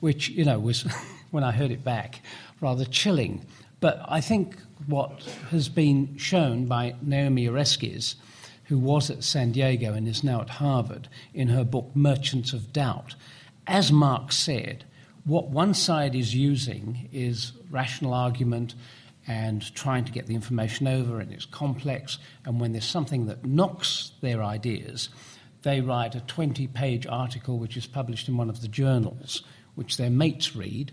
[0.00, 0.82] which, you know, was,
[1.30, 2.20] when I heard it back,
[2.60, 3.44] rather chilling.
[3.80, 8.16] But I think what has been shown by Naomi Oreskes,
[8.64, 12.72] who was at San Diego and is now at Harvard, in her book Merchants of
[12.72, 13.14] Doubt,
[13.66, 14.84] as Marc said,
[15.24, 18.74] what one side is using is rational argument
[19.26, 22.18] and trying to get the information over, and it's complex.
[22.44, 25.08] And when there's something that knocks their ideas,
[25.62, 29.42] they write a 20 page article which is published in one of the journals,
[29.74, 30.92] which their mates read.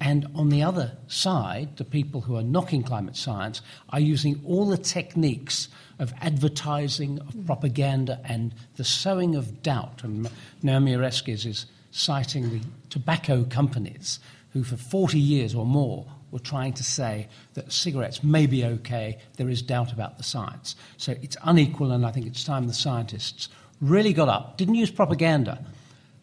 [0.00, 4.68] And on the other side, the people who are knocking climate science are using all
[4.68, 10.04] the techniques of advertising, of propaganda, and the sowing of doubt.
[10.04, 10.30] And
[10.62, 14.20] Naomi Oreskes is citing the tobacco companies
[14.52, 19.18] who, for 40 years or more, were trying to say that cigarettes may be okay,
[19.36, 20.76] there is doubt about the science.
[20.96, 23.48] So it's unequal, and I think it's time the scientists
[23.80, 25.64] really got up, didn't use propaganda,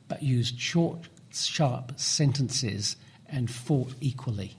[0.07, 2.95] but used short, sharp sentences
[3.27, 4.55] and fought equally.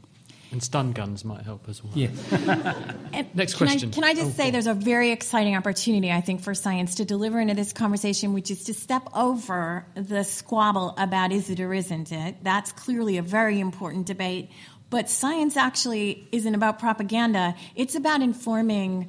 [0.52, 1.92] And stun guns might help as well.
[1.96, 2.06] Yeah.
[3.34, 3.90] Next can question.
[3.90, 6.94] I, can I just Oh, say there's a very exciting opportunity, I think, for science
[6.96, 11.58] to deliver into this conversation, which is to step over the squabble about is it
[11.58, 12.36] or isn't it.
[12.42, 14.50] That's clearly a very important debate.
[14.88, 19.08] But science actually isn't about propaganda, it's about informing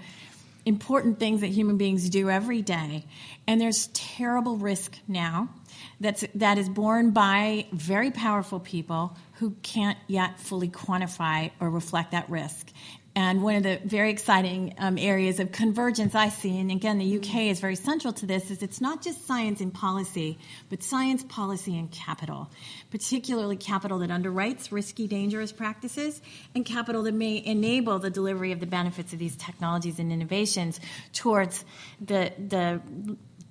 [0.66, 3.06] important things that human beings do every day.
[3.48, 5.48] And there's terrible risk now
[6.02, 12.12] that's, that is borne by very powerful people who can't yet fully quantify or reflect
[12.12, 12.72] that risk.
[13.18, 17.18] And one of the very exciting um, areas of convergence I see, and again, the
[17.18, 20.38] UK is very central to this, is it's not just science and policy,
[20.70, 22.52] but science, policy, and capital,
[22.92, 26.22] particularly capital that underwrites risky, dangerous practices,
[26.54, 30.80] and capital that may enable the delivery of the benefits of these technologies and innovations
[31.12, 31.66] towards
[32.00, 32.80] the, the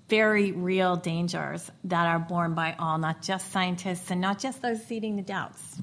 [0.09, 4.87] very real dangers that are borne by all, not just scientists and not just those
[4.87, 5.83] seeding the doubts.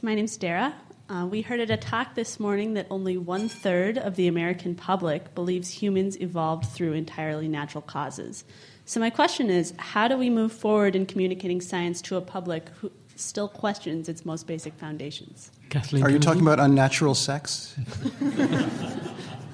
[0.00, 0.74] My name's Dara.
[1.10, 4.74] Uh, we heard at a talk this morning that only one third of the American
[4.74, 8.44] public believes humans evolved through entirely natural causes.
[8.84, 12.68] So, my question is how do we move forward in communicating science to a public
[12.80, 15.50] who still questions its most basic foundations?
[15.70, 17.74] Kathleen, Are you talking about unnatural sex?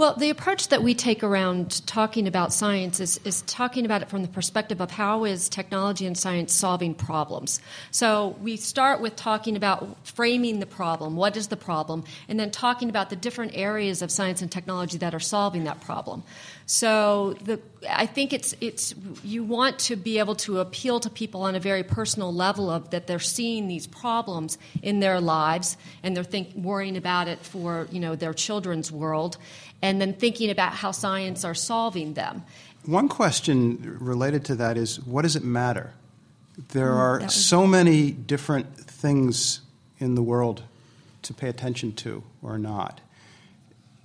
[0.00, 4.08] Well, the approach that we take around talking about science is, is talking about it
[4.08, 7.60] from the perspective of how is technology and science solving problems.
[7.90, 12.50] So we start with talking about framing the problem, what is the problem, and then
[12.50, 16.22] talking about the different areas of science and technology that are solving that problem.
[16.72, 17.58] So the,
[17.90, 21.58] I think it's, it's you want to be able to appeal to people on a
[21.58, 26.54] very personal level of that they're seeing these problems in their lives and they're think,
[26.54, 29.36] worrying about it for you know their children's world,
[29.82, 32.44] and then thinking about how science are solving them.
[32.86, 35.94] One question related to that is what does it matter?
[36.68, 39.60] There Mm, are so many different things
[39.98, 40.62] in the world
[41.22, 43.00] to pay attention to or not.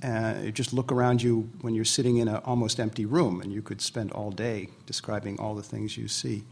[0.05, 3.61] Uh, just look around you when you're sitting in an almost empty room, and you
[3.63, 6.43] could spend all day describing all the things you see.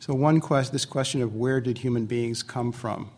[0.00, 3.10] So, one quest, this question of where did human beings come from?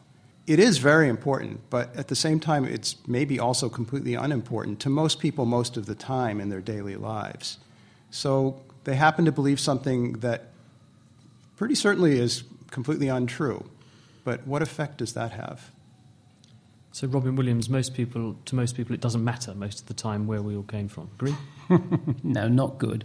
[0.49, 4.89] It is very important, but at the same time, it's maybe also completely unimportant to
[4.89, 7.59] most people most of the time in their daily lives.
[8.11, 10.47] So, they happen to believe something that
[11.57, 13.65] pretty certainly is completely untrue.
[14.25, 15.71] But what effect does that have?
[16.99, 20.27] So, Robyn Williams, most people, to most people, it doesn't matter most of the time
[20.27, 21.09] where we all came from.
[21.15, 21.37] Agree?
[22.25, 23.05] no, not good.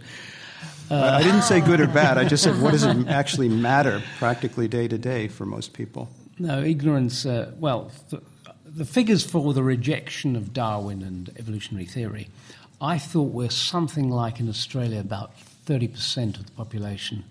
[0.90, 2.18] I I didn't say good or bad.
[2.18, 6.08] I just said what does it actually matter practically day to day for most people?
[6.40, 8.20] No, ignorance, uh, well, the,
[8.66, 12.30] the figures for the rejection of Darwin and evolutionary theory,
[12.80, 15.30] I thought were something like in Australia about
[15.66, 17.22] 30% of the population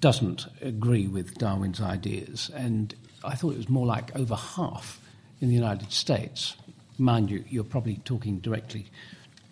[0.00, 2.50] doesn't agree with Darwin's ideas.
[2.56, 5.00] And I thought it was more like over half
[5.40, 6.56] in the United States.
[6.98, 8.86] Mind you, you're probably talking directly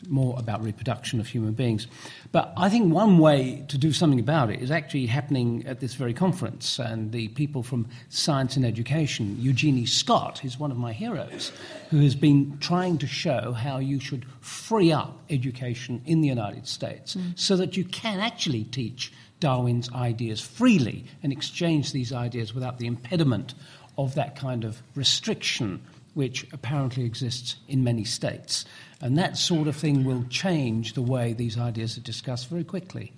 [0.09, 1.87] more about reproduction of human beings.
[2.33, 5.95] But I think one way to do something about it is actually happening at this
[5.95, 6.79] very conference.
[6.79, 11.53] And the people from Science and Education, Eugenie Scott, is one of my heroes,
[11.91, 16.67] who has been trying to show how you should free up education in the United
[16.67, 17.39] States mm.
[17.39, 22.87] so that you can actually teach Darwin's ideas freely and exchange these ideas without the
[22.87, 23.55] impediment
[23.99, 25.83] of that kind of restriction
[26.15, 28.65] which apparently exists in many states.
[29.01, 33.13] And that sort of thing will change the way these ideas are discussed very quickly.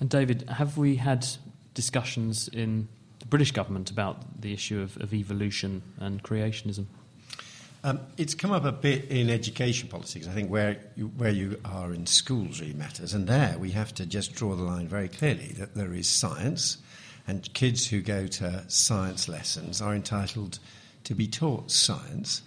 [0.00, 1.26] And David, have we had
[1.74, 2.88] discussions in
[3.18, 6.86] the British government about the issue of, of evolution and creationism?
[7.84, 10.26] Um, it's come up a bit in education politics.
[10.26, 13.14] I think where you, where you are in schools really matters.
[13.14, 16.78] And there we have to just draw the line very clearly that there is science,
[17.28, 20.58] and kids who go to science lessons are entitled
[21.04, 22.42] to be taught science.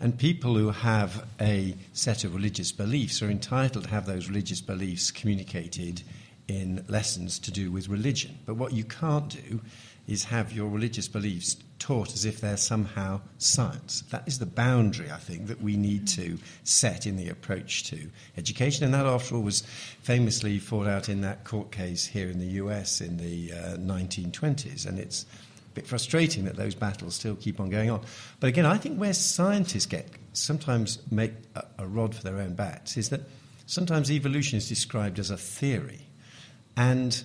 [0.00, 4.60] And people who have a set of religious beliefs are entitled to have those religious
[4.60, 6.02] beliefs communicated
[6.48, 8.36] in lessons to do with religion.
[8.44, 9.60] But what you can't do
[10.08, 14.04] is have your religious beliefs taught as if they're somehow science.
[14.10, 18.08] That is the boundary, I think, that we need to set in the approach to
[18.38, 18.86] education.
[18.86, 19.60] And that, after all, was
[20.00, 24.86] famously fought out in that court case here in the US in the uh, 1920s.
[24.86, 25.26] And it's
[25.72, 28.00] a bit frustrating that those battles still keep on going on.
[28.40, 32.54] But again, I think where scientists get sometimes make a, a rod for their own
[32.54, 33.20] backs is that
[33.66, 36.06] sometimes evolution is described as a theory.
[36.78, 37.22] And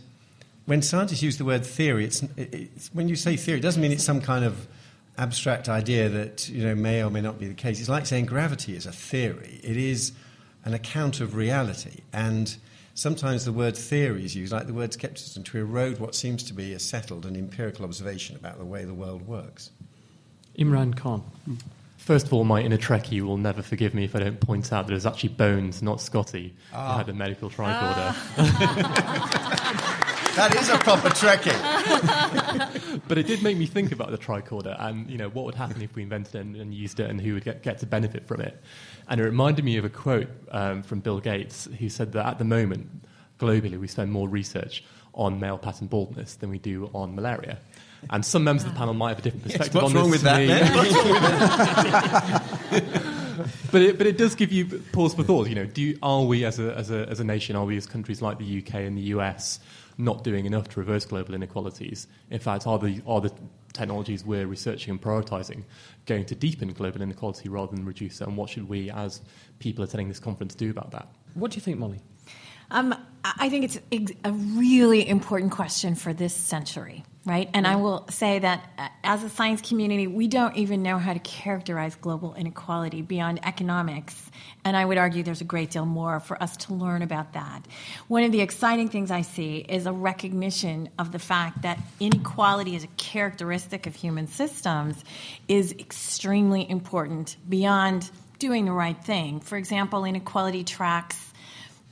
[0.70, 3.91] when scientists use the word theory, it's, it's, when you say theory, it doesn't mean
[3.91, 4.67] it's some kind of
[5.17, 7.80] abstract idea that you know may or may not be the case.
[7.80, 9.59] It's like saying gravity is a theory.
[9.63, 10.11] It is
[10.63, 12.55] an account of reality, and
[12.99, 16.53] Sometimes the word theory is used, like the word skepticism, to erode what seems to
[16.53, 19.72] be a settled and empirical observation about the way the world works.
[20.57, 21.24] Imran Khan.
[21.95, 24.88] First of all, my inner Trekkie will never forgive me if I don't point out
[24.88, 26.91] that it was actually Bones, not Scotty, ah.
[26.91, 28.13] who had the medical tricorder.
[28.38, 30.05] Ah.
[30.39, 33.01] that is a proper Trekkie.
[33.07, 35.81] but it did make me think about the tricorder and you know what would happen
[35.81, 38.25] if we invented it and, and used it and who would get, get to benefit
[38.27, 38.61] from it.
[39.07, 42.37] And it reminded me of a quote um, from Bill Gates, who said that at
[42.37, 42.89] the moment,
[43.39, 44.83] globally, we spend more research
[45.13, 47.57] on male pattern baldness than we do on malaria.
[48.09, 50.23] And some members of the panel might have a different perspective yes, on wrong this.
[50.23, 50.43] With that,
[53.71, 55.49] but it, but it does give you pause for thought.
[55.49, 57.75] You know, do you, are we as a, as a as a nation, are we
[57.75, 59.59] as countries like the UK and the US
[60.00, 62.08] not doing enough to reverse global inequalities?
[62.32, 63.32] In fact, are the are the
[63.74, 65.64] technologies we're researching and prioritizing
[66.06, 68.28] going to deepen global inequality rather than reduce it?
[68.28, 69.22] And what should we, as
[69.60, 71.08] people attending this conference, do about that?
[71.36, 72.00] What do you think, Molly?
[72.72, 77.50] Um, I think it's a really important question for this century, right?
[77.54, 81.14] And I will say that uh, as a science community, we don't even know how
[81.14, 84.28] to characterize global inequality beyond economics.
[84.66, 87.66] And I would argue there's a great deal more for us to learn about that.
[88.07, 92.76] One of the exciting things I see is a recognition of the fact that inequality
[92.76, 95.03] as a characteristic of human systems
[95.47, 99.39] is extremely important beyond doing the right thing.
[99.39, 101.30] For example, inequality tracks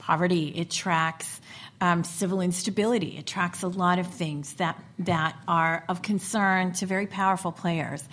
[0.08, 1.42] poverty, it tracks
[1.80, 7.06] um, civil instability, attracts a lot of things that, that are of concern to very
[7.06, 8.04] powerful players.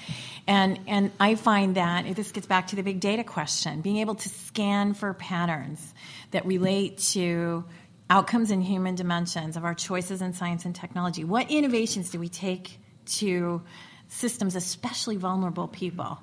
[0.47, 4.17] And, and I find that this gets back to the big data question being able
[4.17, 5.95] to scan for patterns
[6.33, 7.65] that relate to
[8.11, 11.25] outcomes in human dimensions of our choices in science and technology.
[11.25, 13.63] What innovations do we take to
[14.09, 16.19] systems, especially vulnerable people?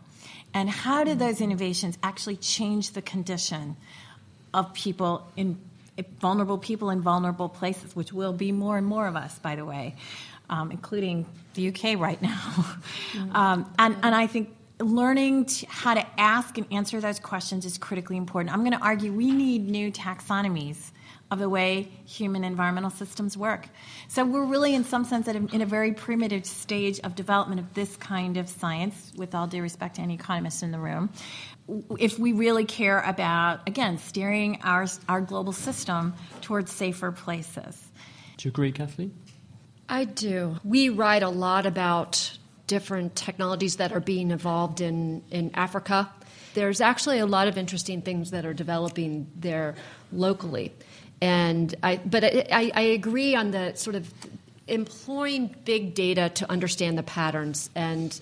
[0.54, 3.78] And how do those innovations actually change the condition
[4.54, 5.58] of people in
[6.20, 9.66] vulnerable people in vulnerable places, which will be more and more of us, by the
[9.66, 9.96] way,
[10.50, 12.38] um, including the UK right now.
[13.14, 13.36] Mm-hmm.
[13.36, 17.78] Um, and, and I think learning to, how to ask and answer those questions is
[17.78, 18.54] critically important.
[18.54, 20.92] I'm going to argue we need new taxonomies
[21.30, 23.70] of the way human environmental systems work.
[24.10, 27.74] So we're really, in some sense, a, in a very primitive stage of development of
[27.74, 31.10] this kind of science, with all due respect to any economists in the room
[31.98, 37.82] if we really care about, again, steering our, our global system towards safer places.
[38.38, 39.14] Do you agree, Kathleen?
[39.88, 40.58] I do.
[40.64, 42.38] We write a lot about
[42.68, 46.10] different technologies that are being evolved in, in Africa.
[46.54, 49.76] There's actually a lot of interesting things that are developing there
[50.12, 50.74] locally.
[51.22, 54.12] And I, but I, I agree on the sort of
[54.68, 57.70] employing big data to understand the patterns.
[57.76, 58.20] And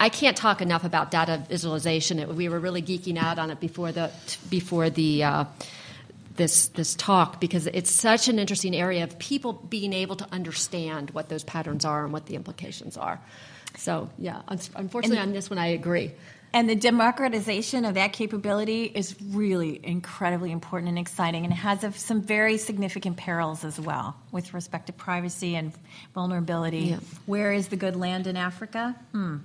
[0.00, 2.18] I can't talk enough about data visualization.
[2.18, 4.10] It, we were really geeking out on it before the
[4.50, 5.44] before the uh,
[6.36, 11.10] this this talk because it's such an interesting area of people being able to understand
[11.10, 13.20] what those patterns are and what the implications are.
[13.76, 16.12] So yeah, unfortunately on this one I agree.
[16.52, 22.22] And the democratization of that capability is really incredibly important and exciting, and has some
[22.22, 25.72] very significant perils as well with respect to privacy and
[26.14, 26.78] vulnerability.
[26.78, 27.00] Yeah.
[27.26, 28.94] Where is the good land in Africa?
[29.10, 29.38] Hmm.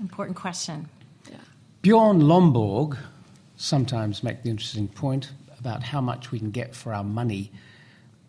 [0.00, 0.88] Important question.
[1.30, 1.36] Yeah.
[1.82, 2.98] Bjorn Lomborg
[3.56, 7.50] sometimes make the interesting point about how much we can get for our money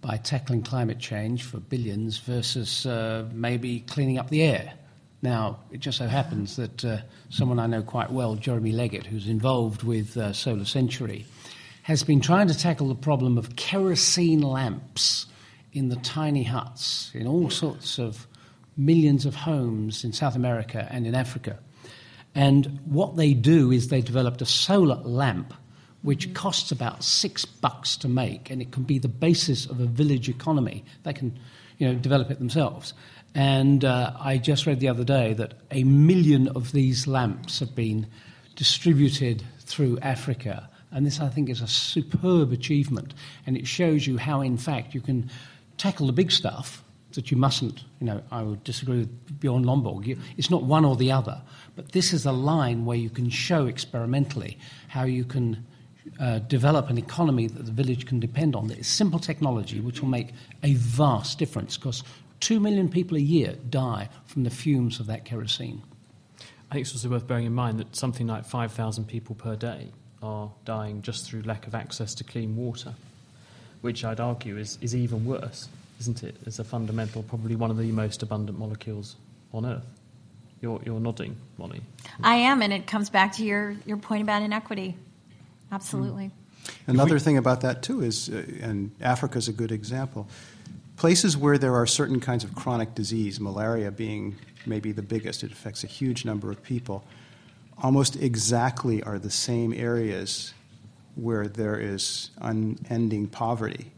[0.02, 4.74] by tackling climate change for billions versus uh, maybe cleaning up the air.
[5.22, 6.98] Now, it just so happens that uh,
[7.30, 11.26] someone I know quite well, Jeremy Leggett, who's involved with uh, Solar Century,
[11.84, 15.26] has been trying to tackle the problem of kerosene lamps
[15.74, 18.28] in the tiny huts in all sorts of
[18.78, 21.60] millions of homes in South America and in Africa.
[22.36, 25.54] And what they do is they developed a solar lamp
[26.04, 29.86] which costs about six bucks to make, and it can be the basis of a
[29.86, 30.86] village economy.
[31.04, 31.38] They can,
[31.80, 32.94] you know, develop it themselves.
[33.34, 37.76] And uh, I just read the other day that a million of these lamps have
[37.76, 38.08] been
[38.56, 40.70] distributed through Africa.
[40.92, 43.14] And this, I think, is a superb achievement.
[43.46, 45.30] And it shows you how, in fact, you can
[45.78, 46.84] tackle the big stuff
[47.18, 50.06] that you mustn't, you know, I would disagree with Bjorn Lomborg.
[50.06, 51.42] You, it's not one or the other.
[51.76, 54.58] But this is a line where you can show experimentally
[54.88, 55.66] how you can
[56.20, 60.02] uh, develop an economy that the village can depend on that is simple technology which
[60.02, 60.30] will make
[60.64, 62.04] a vast difference because
[62.40, 65.82] two million people a year die from the fumes of that kerosene.
[66.70, 69.90] I think it's also worth bearing in mind that something like 5,000 people per day
[70.22, 72.94] are dying just through lack of access to clean water,
[73.82, 76.36] which I'd argue is, is even worse, isn't it?
[76.46, 79.16] As a fundamental, probably one of the most abundant molecules
[79.54, 79.86] on Earth.
[80.62, 81.82] You're, you're nodding, Molly.
[82.24, 84.96] I am, and it comes back to your, your point about inequity.
[85.72, 86.32] Absolutely.
[86.88, 90.28] Another we, thing about that, too, is, uh, and Africa is a good example,
[90.96, 94.36] places where there are certain kinds of chronic disease, malaria being
[94.66, 97.04] maybe the biggest, it affects a huge number of people,
[97.82, 100.54] almost exactly are the same areas
[101.16, 103.92] where there is unending poverty.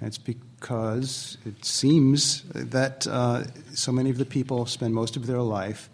[0.00, 0.18] And it's
[0.62, 3.42] because it seems that uh,
[3.74, 5.90] so many of the people spend most of their life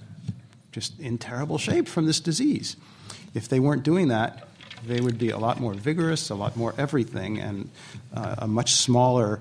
[0.73, 2.77] just in terrible shape from this disease.
[3.33, 4.47] If they weren't doing that,
[4.87, 7.71] they would be a lot more vigorous, a lot more everything, and
[8.12, 9.41] uh, a much smaller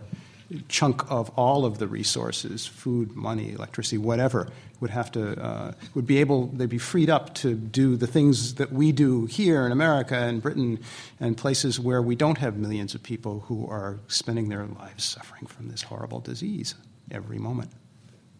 [0.68, 4.48] chunk of all of the resources food, money, electricity, whatever
[4.80, 8.56] would have to uh, would be able they'd be freed up to do the things
[8.56, 10.80] that we do here in America and Britain
[11.20, 15.48] and places where we don't have millions of people who are spending their lives suffering
[15.48, 16.76] from this horrible disease
[17.12, 17.72] every moment.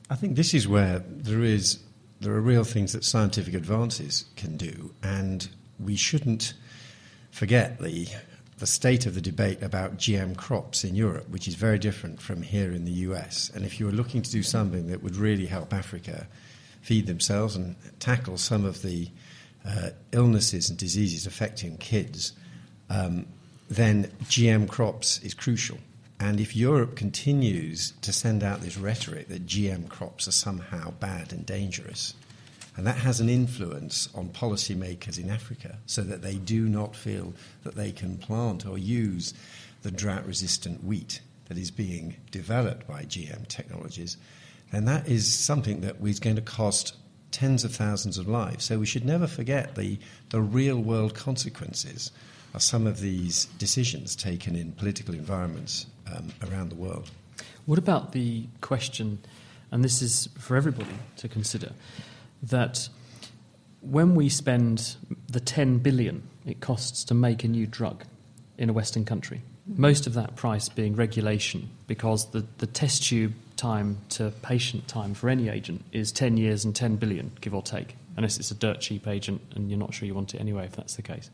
[0.10, 1.80] I think this is where there is
[2.20, 5.48] there are real things that scientific advances can do, and
[5.80, 6.54] we shouldn't
[7.32, 8.08] forget the,
[8.58, 12.42] the state of the debate about GM crops in Europe, which is very different from
[12.42, 13.52] here in the US.
[13.54, 16.28] And if you were looking to do something that would really help Africa
[16.82, 19.10] feed themselves and tackle some of the
[19.66, 22.34] uh, illnesses and diseases affecting kids,
[22.90, 23.28] um,
[23.70, 25.78] then GM crops is crucial.
[26.20, 31.32] And if Europe continues to send out this rhetoric that GM crops are somehow bad
[31.32, 32.16] and dangerous,
[32.78, 37.34] and that has an influence on policymakers in Africa so that they do not feel
[37.64, 39.34] that they can plant or use
[39.82, 44.16] the drought resistant wheat that is being developed by GM technologies.
[44.72, 46.96] And that is something that is going to cost
[47.32, 48.66] tens of thousands of lives.
[48.66, 49.98] So we should never forget the,
[50.30, 52.12] the real world consequences
[52.54, 57.10] of some of these decisions taken in political environments um, around the world.
[57.66, 59.20] What about the question,
[59.72, 61.72] and this is for everybody to consider,
[62.44, 62.90] that
[63.82, 64.96] when we spend
[65.30, 68.04] the 10 billion it costs to make a new drug
[68.58, 69.82] in a Western country, mm-hmm.
[69.82, 75.14] most of that price being regulation, because the, the test tube time to patient time
[75.14, 78.56] for any agent is 10 years and 10 billion, give or take, unless it's a
[78.56, 81.30] dirt cheap agent and you're not sure you want it anyway, if that's the case.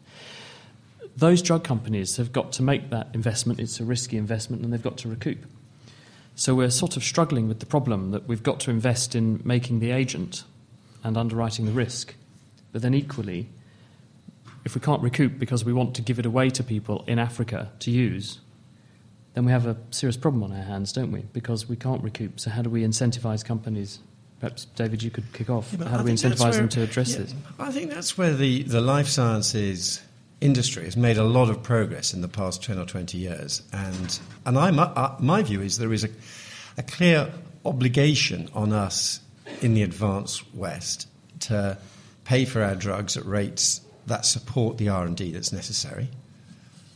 [1.15, 3.59] Those drug companies have got to make that investment.
[3.59, 5.45] It's a risky investment and they've got to recoup.
[6.35, 9.79] So we're sort of struggling with the problem that we've got to invest in making
[9.79, 10.43] the agent
[11.03, 12.15] and underwriting the risk.
[12.71, 13.49] But then equally,
[14.65, 17.71] if we can't recoup because we want to give it away to people in Africa
[17.79, 18.39] to use,
[19.33, 21.21] then we have a serious problem on our hands, don't we?
[21.33, 22.39] Because we can't recoup.
[22.39, 23.99] So how do we incentivize companies?
[24.39, 25.75] Perhaps, David, you could kick off.
[25.77, 27.35] Yeah, how do we incentivize them to address yeah, this?
[27.59, 30.01] I think that's where the, the life sciences
[30.41, 33.63] industry has made a lot of progress in the past 10 or 20 years.
[33.71, 36.09] And, and I, my, uh, my view is there is a,
[36.77, 37.31] a clear
[37.65, 39.21] obligation on us
[39.61, 41.07] in the advanced West
[41.41, 41.77] to
[42.23, 46.09] pay for our drugs at rates that support the R&D that's necessary.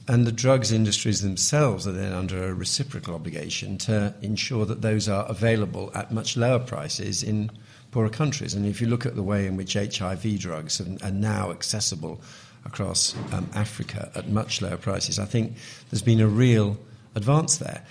[0.10, 5.10] And the drugs industries themselves are then under a reciprocal obligation to ensure that those
[5.10, 7.52] are available at much lower prices in
[7.91, 8.54] poorer countries.
[8.54, 12.22] And if you look at the way in which HIV drugs are, now accessible
[12.64, 15.58] across um, Africa at much lower prices, I think
[15.89, 16.78] there's been a real
[17.16, 17.84] advance there.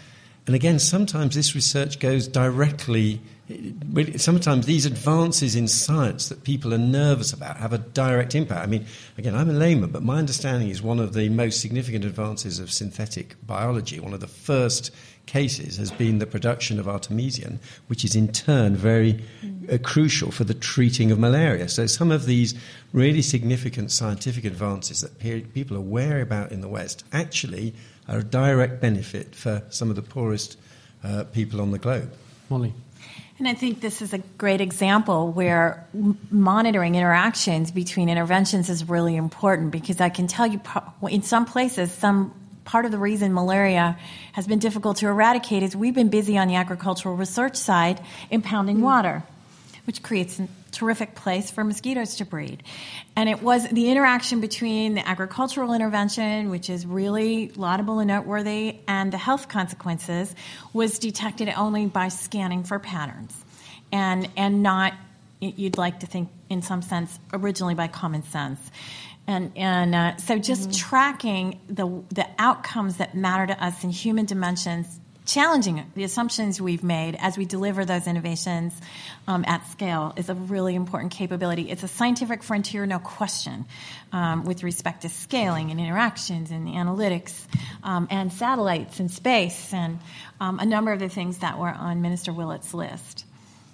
[0.47, 3.21] And again, sometimes this research goes directly.
[4.17, 8.61] Sometimes these advances in science that people are nervous about have a direct impact.
[8.61, 8.87] I mean,
[9.19, 12.73] again, I'm a layman, but my understanding is one of the most significant advances of
[12.73, 14.91] synthetic biology, one of the first
[15.27, 19.25] cases, has been the production of artemisinin, which is in turn very
[19.71, 21.69] uh, crucial for the treating of malaria.
[21.69, 22.53] So, some of these
[22.93, 27.75] really significant scientific advances that pe- people are wary about in the West actually
[28.09, 30.59] are a direct benefit for some of the poorest
[31.05, 32.13] uh, people on the globe.
[32.51, 32.73] Molly.
[33.39, 35.87] And I think this is a great example where
[36.31, 40.61] monitoring interactions between interventions is really important because I can tell you
[41.11, 42.33] in some places, some
[42.65, 43.99] part of the reason malaria
[44.33, 48.77] has been difficult to eradicate is we've been busy on the agricultural research side impounding
[48.77, 48.83] hmm.
[48.83, 49.23] water,
[49.87, 52.63] which creates a terrific place for mosquitoes to breed.
[53.15, 58.79] And it was the interaction between the agricultural intervention, which is really laudable and noteworthy,
[58.87, 60.35] and the health consequences
[60.73, 63.35] was detected only by scanning for patterns
[63.93, 64.93] and, and not,
[65.41, 68.61] you'd like to think, in some sense, originally by common sense.
[69.29, 70.89] And, and uh, so just mm-hmm.
[70.89, 76.85] tracking the, the outcomes that matter to us in human dimensions challenging the assumptions we've
[76.85, 78.73] made as we deliver those innovations
[79.27, 81.69] um, at scale is a really important capability.
[81.71, 83.67] It's a scientific frontier, no question,
[84.13, 87.47] um, with respect to scaling and interactions and analytics
[87.83, 89.99] um, and satellites and space and
[90.41, 93.25] um, a number of the things that were on Minister Willetts' list.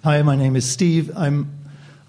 [0.03, 1.11] Hi, my name is Steve.
[1.15, 1.59] I'm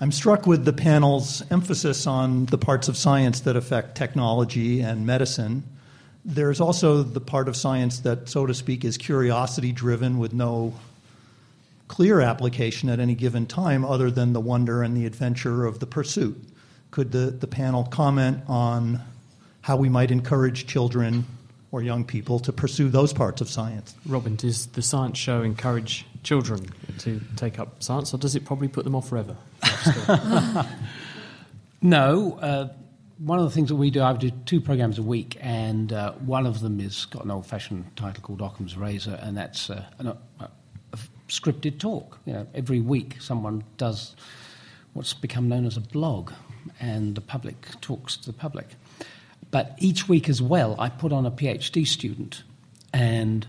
[0.01, 5.07] I'm struck with the panel's emphasis on the parts of science that affect technology and
[5.07, 5.63] medicine
[6.25, 10.75] there's also the part of science that, so to speak, is curiosity driven with no
[11.87, 15.87] clear application at any given time other than the wonder and the adventure of the
[15.87, 16.43] pursuit.
[16.91, 19.01] Could the, the panel comment on
[19.61, 21.27] how we might encourage children
[21.73, 23.95] or young people to pursue those parts of science?
[24.07, 28.69] Robyn, does the science show encourage children to take up science, or does it probably
[28.69, 29.37] put them off forever?
[31.83, 32.39] no.
[32.41, 32.69] Uh,
[33.19, 36.13] one of the things that we do, I do two programs a week, and uh,
[36.13, 40.09] one of them is got an old-fashioned title called Occam's Razor, and that's uh, an,
[40.09, 40.99] a, a,
[41.29, 42.19] scripted talk.
[42.27, 44.17] You know, every week someone does
[44.95, 46.33] what's become known as a blog,
[46.81, 48.67] and the public talks to the public.
[49.51, 52.43] But each week as well, I put on a PhD student,
[52.93, 53.47] and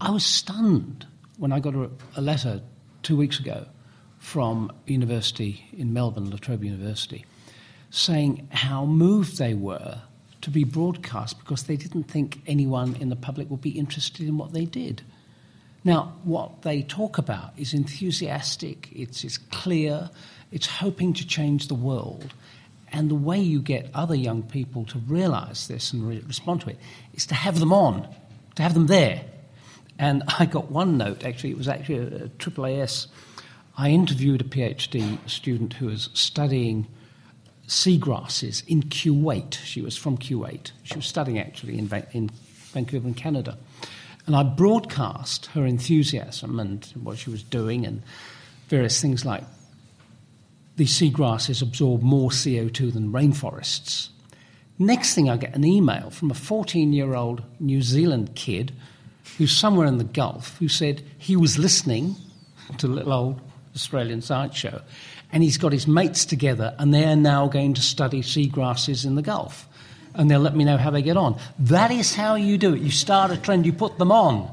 [0.00, 1.06] I was stunned
[1.36, 2.62] when I got a, a letter
[3.02, 3.66] two weeks ago
[4.18, 7.24] from a university in Melbourne, La Trobe University
[7.90, 10.00] saying how moved they were
[10.42, 14.38] to be broadcast because they didn't think anyone in the public would be interested in
[14.38, 15.02] what they did.
[15.84, 20.10] Now, what they talk about is enthusiastic, it's, it's clear,
[20.52, 22.32] it's hoping to change the world.
[22.92, 26.70] And the way you get other young people to realize this and re- respond to
[26.70, 26.78] it
[27.14, 28.08] is to have them on,
[28.56, 29.24] to have them there.
[29.98, 33.06] And I got one note, actually, it was actually a, a AAAS.
[33.78, 36.86] I interviewed a PhD student who was studying
[37.70, 39.54] seagrasses in Kuwait.
[39.62, 40.72] She was from Kuwait.
[40.82, 42.28] She was studying actually in, in
[42.72, 43.56] Vancouver, in Canada.
[44.26, 48.02] And I broadcast her enthusiasm and what she was doing and
[48.66, 49.44] various things like
[50.76, 54.08] these seagrasses absorb more CO2 than rainforests.
[54.76, 58.72] Next thing, I get an email from a 14 year old New Zealand kid
[59.38, 62.16] who's somewhere in the Gulf who said he was listening
[62.78, 63.40] to a little old
[63.76, 64.80] Australian science show
[65.32, 69.22] and he's got his mates together, and they're now going to study seagrasses in the
[69.22, 69.68] Gulf.
[70.14, 71.38] And they'll let me know how they get on.
[71.58, 72.80] That is how you do it.
[72.80, 74.50] You start a trend, you put them on,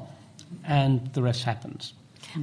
[0.64, 1.94] and the rest happens.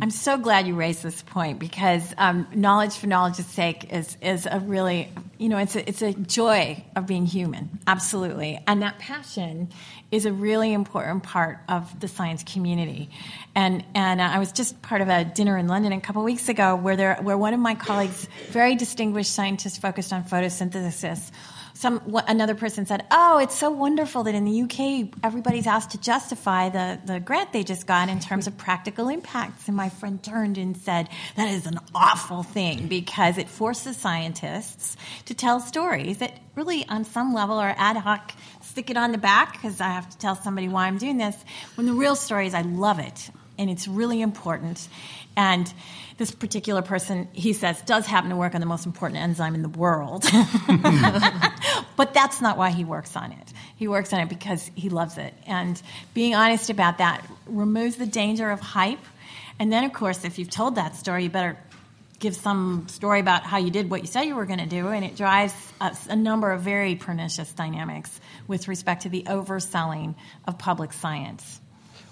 [0.01, 4.47] I'm so glad you raised this point because um, knowledge for knowledge's sake is, is
[4.51, 8.61] a really, you know, it's a, it's a joy of being human, absolutely.
[8.67, 9.71] And that passion
[10.11, 13.11] is a really important part of the science community.
[13.55, 16.27] And, and uh, I was just part of a dinner in London a couple of
[16.27, 21.31] weeks ago where, there, where one of my colleagues, very distinguished scientist focused on photosynthesis,
[21.85, 26.01] some another person said, "Oh, it's so wonderful that in the UK everybody's asked to
[26.01, 30.23] justify the the grant they just got in terms of practical impacts." And my friend
[30.23, 36.17] turned and said, "That is an awful thing because it forces scientists to tell stories
[36.19, 38.33] that really, on some level, are ad hoc.
[38.63, 41.37] Stick it on the back because I have to tell somebody why I'm doing this.
[41.75, 43.29] When the real story is, I love it,
[43.59, 44.89] and it's really important,
[45.37, 45.71] and."
[46.17, 49.63] This particular person, he says, does happen to work on the most important enzyme in
[49.63, 50.23] the world.
[51.97, 53.53] but that's not why he works on it.
[53.77, 55.35] He works on it because he loves it.
[55.47, 55.81] And
[56.13, 59.05] being honest about that removes the danger of hype.
[59.59, 61.59] And then, of course, if you've told that story, you better
[62.21, 64.89] give some story about how you did what you said you were going to do,
[64.89, 70.15] and it drives a, number of very pernicious dynamics with respect to the overselling
[70.47, 71.61] of public science.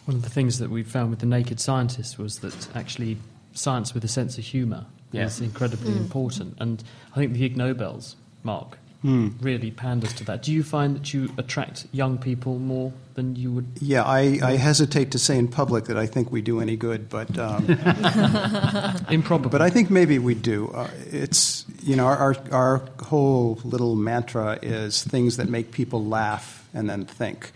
[0.05, 3.17] One of the things that we found with the naked scientists was that actually
[3.55, 5.27] science with a sense of humour Yeah.
[5.27, 5.93] is incredibly.
[5.93, 5.97] Mm.
[5.99, 6.55] important.
[6.59, 6.83] And
[7.13, 9.31] I think the Ig Nobels, Marc, Hmm.
[9.41, 10.45] really panders to that.
[10.45, 13.67] Do you find that you attract young people more than you would?
[13.81, 17.09] Yeah, I, I hesitate to say in public that I think we do any good,
[17.09, 17.67] but um,
[19.11, 19.51] improbable.
[19.51, 20.69] But I think maybe we do.
[20.69, 26.69] Uh, it's you know our our whole little mantra is things that make people laugh
[26.73, 27.51] and then think.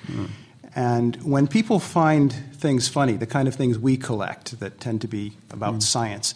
[0.77, 5.09] And when people find things funny, the kind of things we collect that tend to
[5.09, 5.83] be about mm.
[5.83, 6.35] science,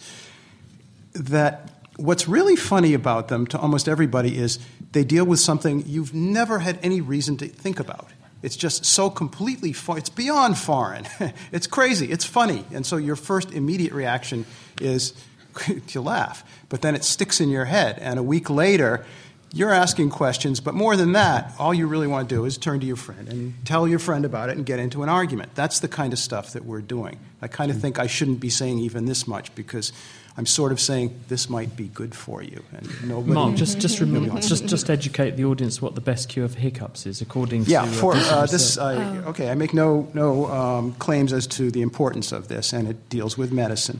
[1.13, 4.57] that what's really funny about them to almost everybody is
[4.93, 8.09] they deal with something you've never had any reason to think about.
[8.41, 11.05] It's just so completely it's beyond foreign.
[11.51, 12.65] it's crazy, it's funny.
[12.71, 14.47] And so your first immediate reaction
[14.81, 15.13] is
[15.87, 16.43] to laugh.
[16.67, 17.99] But then it sticks in your head.
[17.99, 19.05] And a week later,
[19.53, 22.79] you're asking questions, but more than that, all you really want to do is turn
[22.79, 25.53] to your friend and tell your friend about it and get into an argument.
[25.55, 27.19] That's the kind of stuff that we're doing.
[27.41, 27.81] I kind of hmm.
[27.81, 29.91] think I shouldn't be saying even this much because
[30.37, 32.63] I'm sort of saying this might be good for you.
[32.71, 36.47] And nobody, Marc, just just remember, just just educate the audience what the best cure
[36.47, 38.77] for hiccups is, according Yeah, to for recent uh, this.
[38.77, 42.87] I, okay, I make no no um, claims as to the importance of this, and
[42.87, 43.99] it deals with medicine.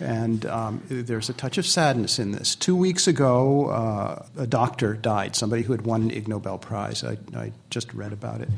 [0.00, 2.54] And um, there's a touch of sadness in this.
[2.54, 7.02] Two weeks ago, uh, a doctor died, somebody who had won an Ig Nobel Prize.
[7.02, 8.48] I, I just read about it.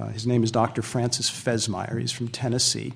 [0.00, 0.82] Uh, his name is Dr.
[0.82, 2.00] Francis Fesmire.
[2.00, 2.94] He's from Tennessee.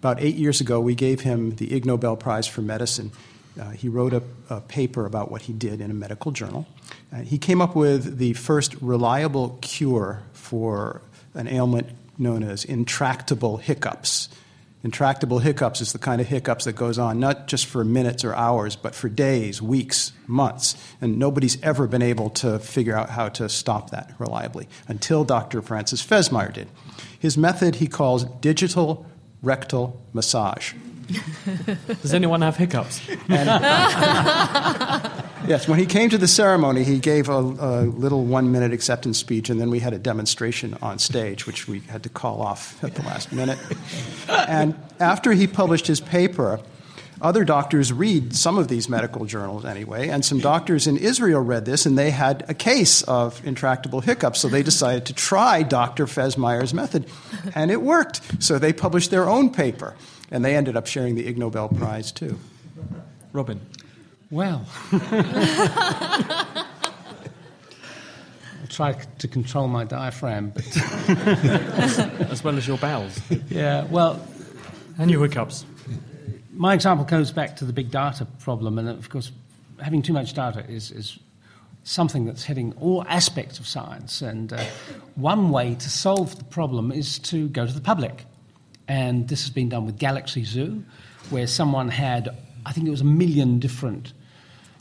[0.00, 3.12] About eight years ago, we gave him the Ig Nobel Prize for Medicine.
[3.60, 6.66] Uh, he wrote a, a paper about what he did in a medical journal.
[7.12, 11.02] Uh, he came up with the first reliable cure for
[11.34, 14.30] an ailment known as intractable hiccups.
[14.82, 18.34] Intractable hiccups is the kind of hiccups that goes on not just for minutes or
[18.34, 20.82] hours, but for days, weeks, months.
[21.02, 25.60] And nobody's ever been able to figure out how to stop that reliably until Dr.
[25.60, 26.68] Francis Fesmire did.
[27.18, 29.04] His method he calls digital
[29.42, 30.74] rectal massage.
[32.02, 33.00] Does anyone have hiccups?
[33.28, 35.10] Uh,
[35.46, 39.18] yes, when he came to the ceremony, he gave a, a little one minute acceptance
[39.18, 42.82] speech, and then we had a demonstration on stage, which we had to call off
[42.84, 43.58] at the last minute.
[44.28, 46.60] And after he published his paper,
[47.20, 51.64] other doctors read some of these medical journals anyway, and some doctors in Israel read
[51.64, 56.06] this, and they had a case of intractable hiccups, so they decided to try Dr.
[56.06, 57.06] Fesmire's method,
[57.54, 58.20] and it worked.
[58.42, 59.94] So they published their own paper,
[60.30, 62.38] and they ended up sharing the Ig Nobel Prize too.
[63.32, 63.60] Robyn.
[64.30, 65.06] Well, I'll
[68.68, 70.64] try to control my diaphragm, but
[72.30, 73.20] as well as your bowels.
[73.48, 74.24] Yeah, well,
[74.98, 75.64] and your hiccups.
[76.60, 79.32] My example goes back to the big data problem, and of course,
[79.80, 81.18] having too much data is, is
[81.84, 84.20] something that's hitting all aspects of science.
[84.20, 84.62] And uh,
[85.14, 88.26] one way to solve the problem is to go to the public.
[88.88, 90.84] And this has been done with Galaxy Zoo,
[91.30, 92.28] where someone had,
[92.66, 94.12] I think it was a million different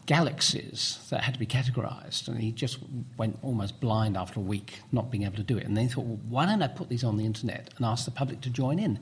[0.09, 2.27] galaxies that had to be categorized.
[2.27, 2.79] And he just
[3.15, 5.65] went almost blind after a week, not being able to do it.
[5.67, 8.05] And then he thought, well, why don't I put these on the internet and ask
[8.05, 8.99] the public to join in?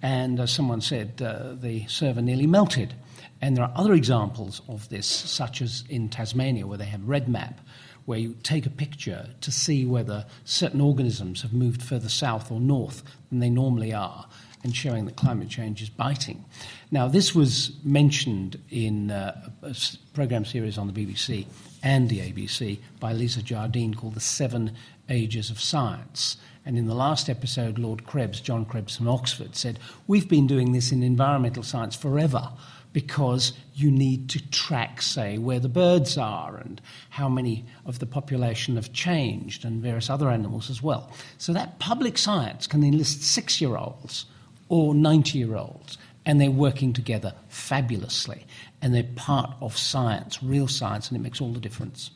[0.00, 2.94] And as someone said, uh, the server nearly melted.
[3.42, 7.56] And there are other examples of this, such as in Tasmania, where they have RedMap,
[8.04, 12.60] where you take a picture to see whether certain organisms have moved further south or
[12.60, 14.28] north than they normally are,
[14.64, 16.42] and showing that climate change is biting.
[16.90, 21.46] Now, this was mentioned in uh, a s- program series on the BBC
[21.82, 24.72] and the ABC by Lisa Jardine called The Seven
[25.10, 26.38] Ages of Science.
[26.64, 30.72] And in the last episode, Lord Krebs, John Krebs from Oxford, said, We've been doing
[30.72, 32.50] this in environmental science forever
[32.94, 38.06] because you need to track, say, where the birds are and how many of the
[38.06, 41.12] population have changed and various other animals as well.
[41.36, 44.24] So that public science can enlist six year olds
[44.68, 48.46] or 90 year olds, and they're working together fabulously.
[48.82, 52.10] And they're part of science, real science, and it makes all the difference.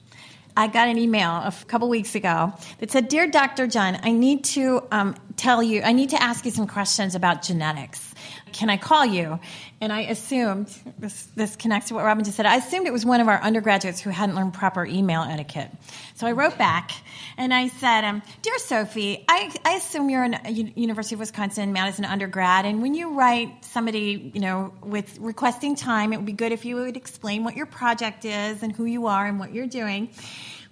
[0.57, 3.69] I got an email a couple weeks ago that said, Dear Dr.
[3.69, 7.43] Jahn, I need to um, tell you, I need to ask you some questions about
[7.43, 8.13] genetics.
[8.53, 9.39] Can I call you?
[9.81, 10.69] And I assumed,
[10.99, 13.41] this, this connects to what Robyn just said, I assumed it was one of our
[13.41, 15.71] undergraduates who hadn't learned proper email etiquette.
[16.15, 16.91] So I wrote back
[17.37, 22.05] and I said, um, Dear Sophie, I, I assume you're a University of Wisconsin Madison
[22.05, 26.53] undergrad, and when you write somebody, you know, with requesting time, it would be good
[26.53, 29.67] if you would explain what your project is and who you are and what you're
[29.69, 30.11] doing.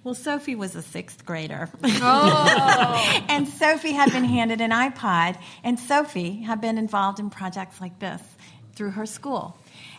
[0.07, 1.69] Well, Sophie was a sixth grader.
[1.83, 3.25] Oh.
[3.29, 7.99] and Sophie had been handed an iPod, and Sophie had been involved in projects like
[7.99, 8.23] this.
[8.77, 9.59] through her school.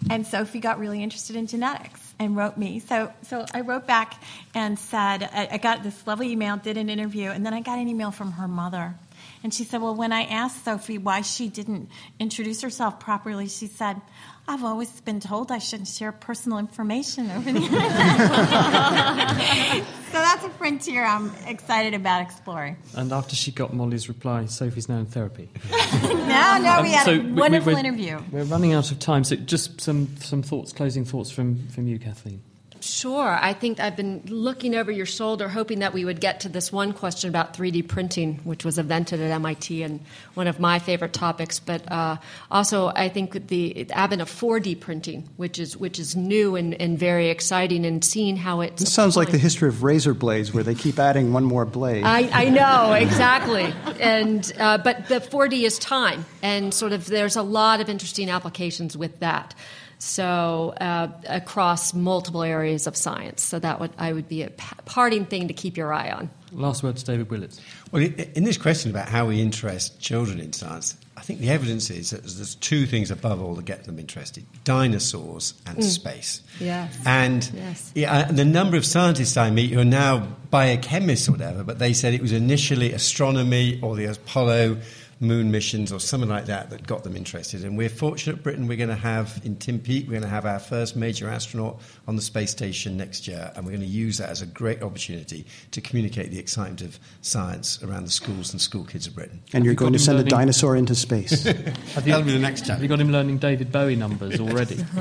[0.09, 2.79] And Sophie got really interested in genetics and wrote me.
[2.79, 6.89] So, so I wrote back and said, I, I got this lovely email, did an
[6.89, 8.95] interview, and then I got an email from her mother.
[9.43, 13.67] And she said, Well, when I asked Sophie why she didn't introduce herself properly, she
[13.67, 14.01] said,
[14.49, 18.17] I've always been told I shouldn't share personal information over the internet.
[20.07, 22.77] so that's a frontier I'm excited about exploring.
[22.95, 25.49] And after she got Molly's reply, Sophie's now in therapy.
[26.03, 28.19] no, no, we Um, had so a we- wonderful we're- interview.
[28.31, 31.99] We're running out of time, so just some, some thoughts, closing thoughts from, from you,
[31.99, 32.41] Kathleen.
[32.87, 33.37] Sure.
[33.39, 36.71] I think I've been looking over your shoulder, hoping that we would get to this
[36.71, 39.99] one question about 3D printing, which was invented at MIT and
[40.33, 41.59] one of my favorite topics.
[41.59, 42.17] But uh,
[42.49, 46.97] also, I think the advent of 4D printing, which is which is new and, and
[46.97, 50.63] very exciting, and seeing how it This sounds like the history of razor blades, where
[50.63, 52.03] they keep adding one more blade.
[52.03, 57.35] I, I know exactly, and uh, but the 4D is time, and sort of there's
[57.35, 59.53] a lot of interesting applications with that.
[59.99, 65.25] So uh, across multiple areas of science, so that would I would be a parting
[65.25, 66.29] thing to keep your eye on.
[66.51, 67.59] Last word to David Willetts.
[67.91, 71.89] Well, in this question about how we interest children in science, I think the evidence
[71.89, 75.83] is that there's two things above all that get them interested dinosaurs and Mm.
[75.83, 76.41] space.
[76.59, 76.95] Yes.
[77.05, 77.91] And Yes.
[77.95, 81.79] yeah, and the number of scientists I meet who are now biochemists or whatever, but
[81.79, 84.77] they said it was initially astronomy or the Apollo
[85.19, 87.63] moon missions or something like that that got them interested.
[87.63, 90.45] And we're fortunate, Britain, we're going to have in Tim Peake, we're going to have
[90.45, 94.17] our first major astronaut on the space station next year, and we're going to use
[94.19, 98.61] that as a great opportunity to communicate the excitement of science around the schools and
[98.61, 99.41] school kids of Britain.
[99.53, 101.43] and you're you going got to him send a dinosaur into space.
[101.43, 102.73] Have you, That'll be the next chapter.
[102.73, 104.83] Have you got him learning David Bowie numbers already?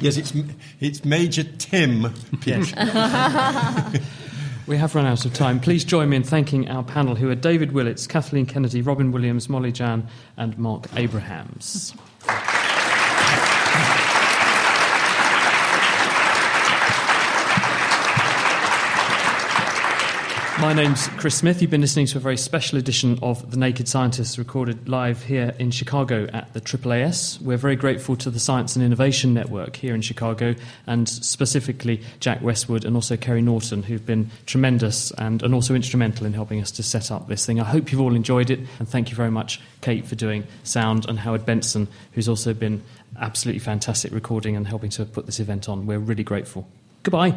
[0.00, 0.32] Yes, it's,
[0.80, 2.74] it's Major Tim Peake.
[4.66, 5.58] We have run out of time.
[5.58, 9.48] Please join me in thanking our panel, who are David Willetts, Kathleen Kennedy, Robyn Williams,
[9.48, 10.06] Molly Jahn,
[10.36, 11.94] and Marc Abrahams.
[20.62, 21.60] My name's Chris Smith.
[21.60, 25.56] You've been listening to a very special edition of The Naked Scientists, recorded live here
[25.58, 27.42] in Chicago at the AAAS.
[27.42, 30.54] We're very grateful to the Science and Innovation Network here in Chicago,
[30.86, 36.26] and specifically Jack Westwood and also Kerry Norton, who've been tremendous and, and also instrumental
[36.26, 37.58] in helping us to set up this thing.
[37.58, 41.06] I hope you've all enjoyed it, and thank you very much, Kate, for doing sound,
[41.08, 42.84] and Howard Benson, who's also been
[43.20, 45.86] absolutely fantastic recording and helping to put this event on.
[45.86, 46.68] We're really grateful.
[47.02, 47.36] Goodbye.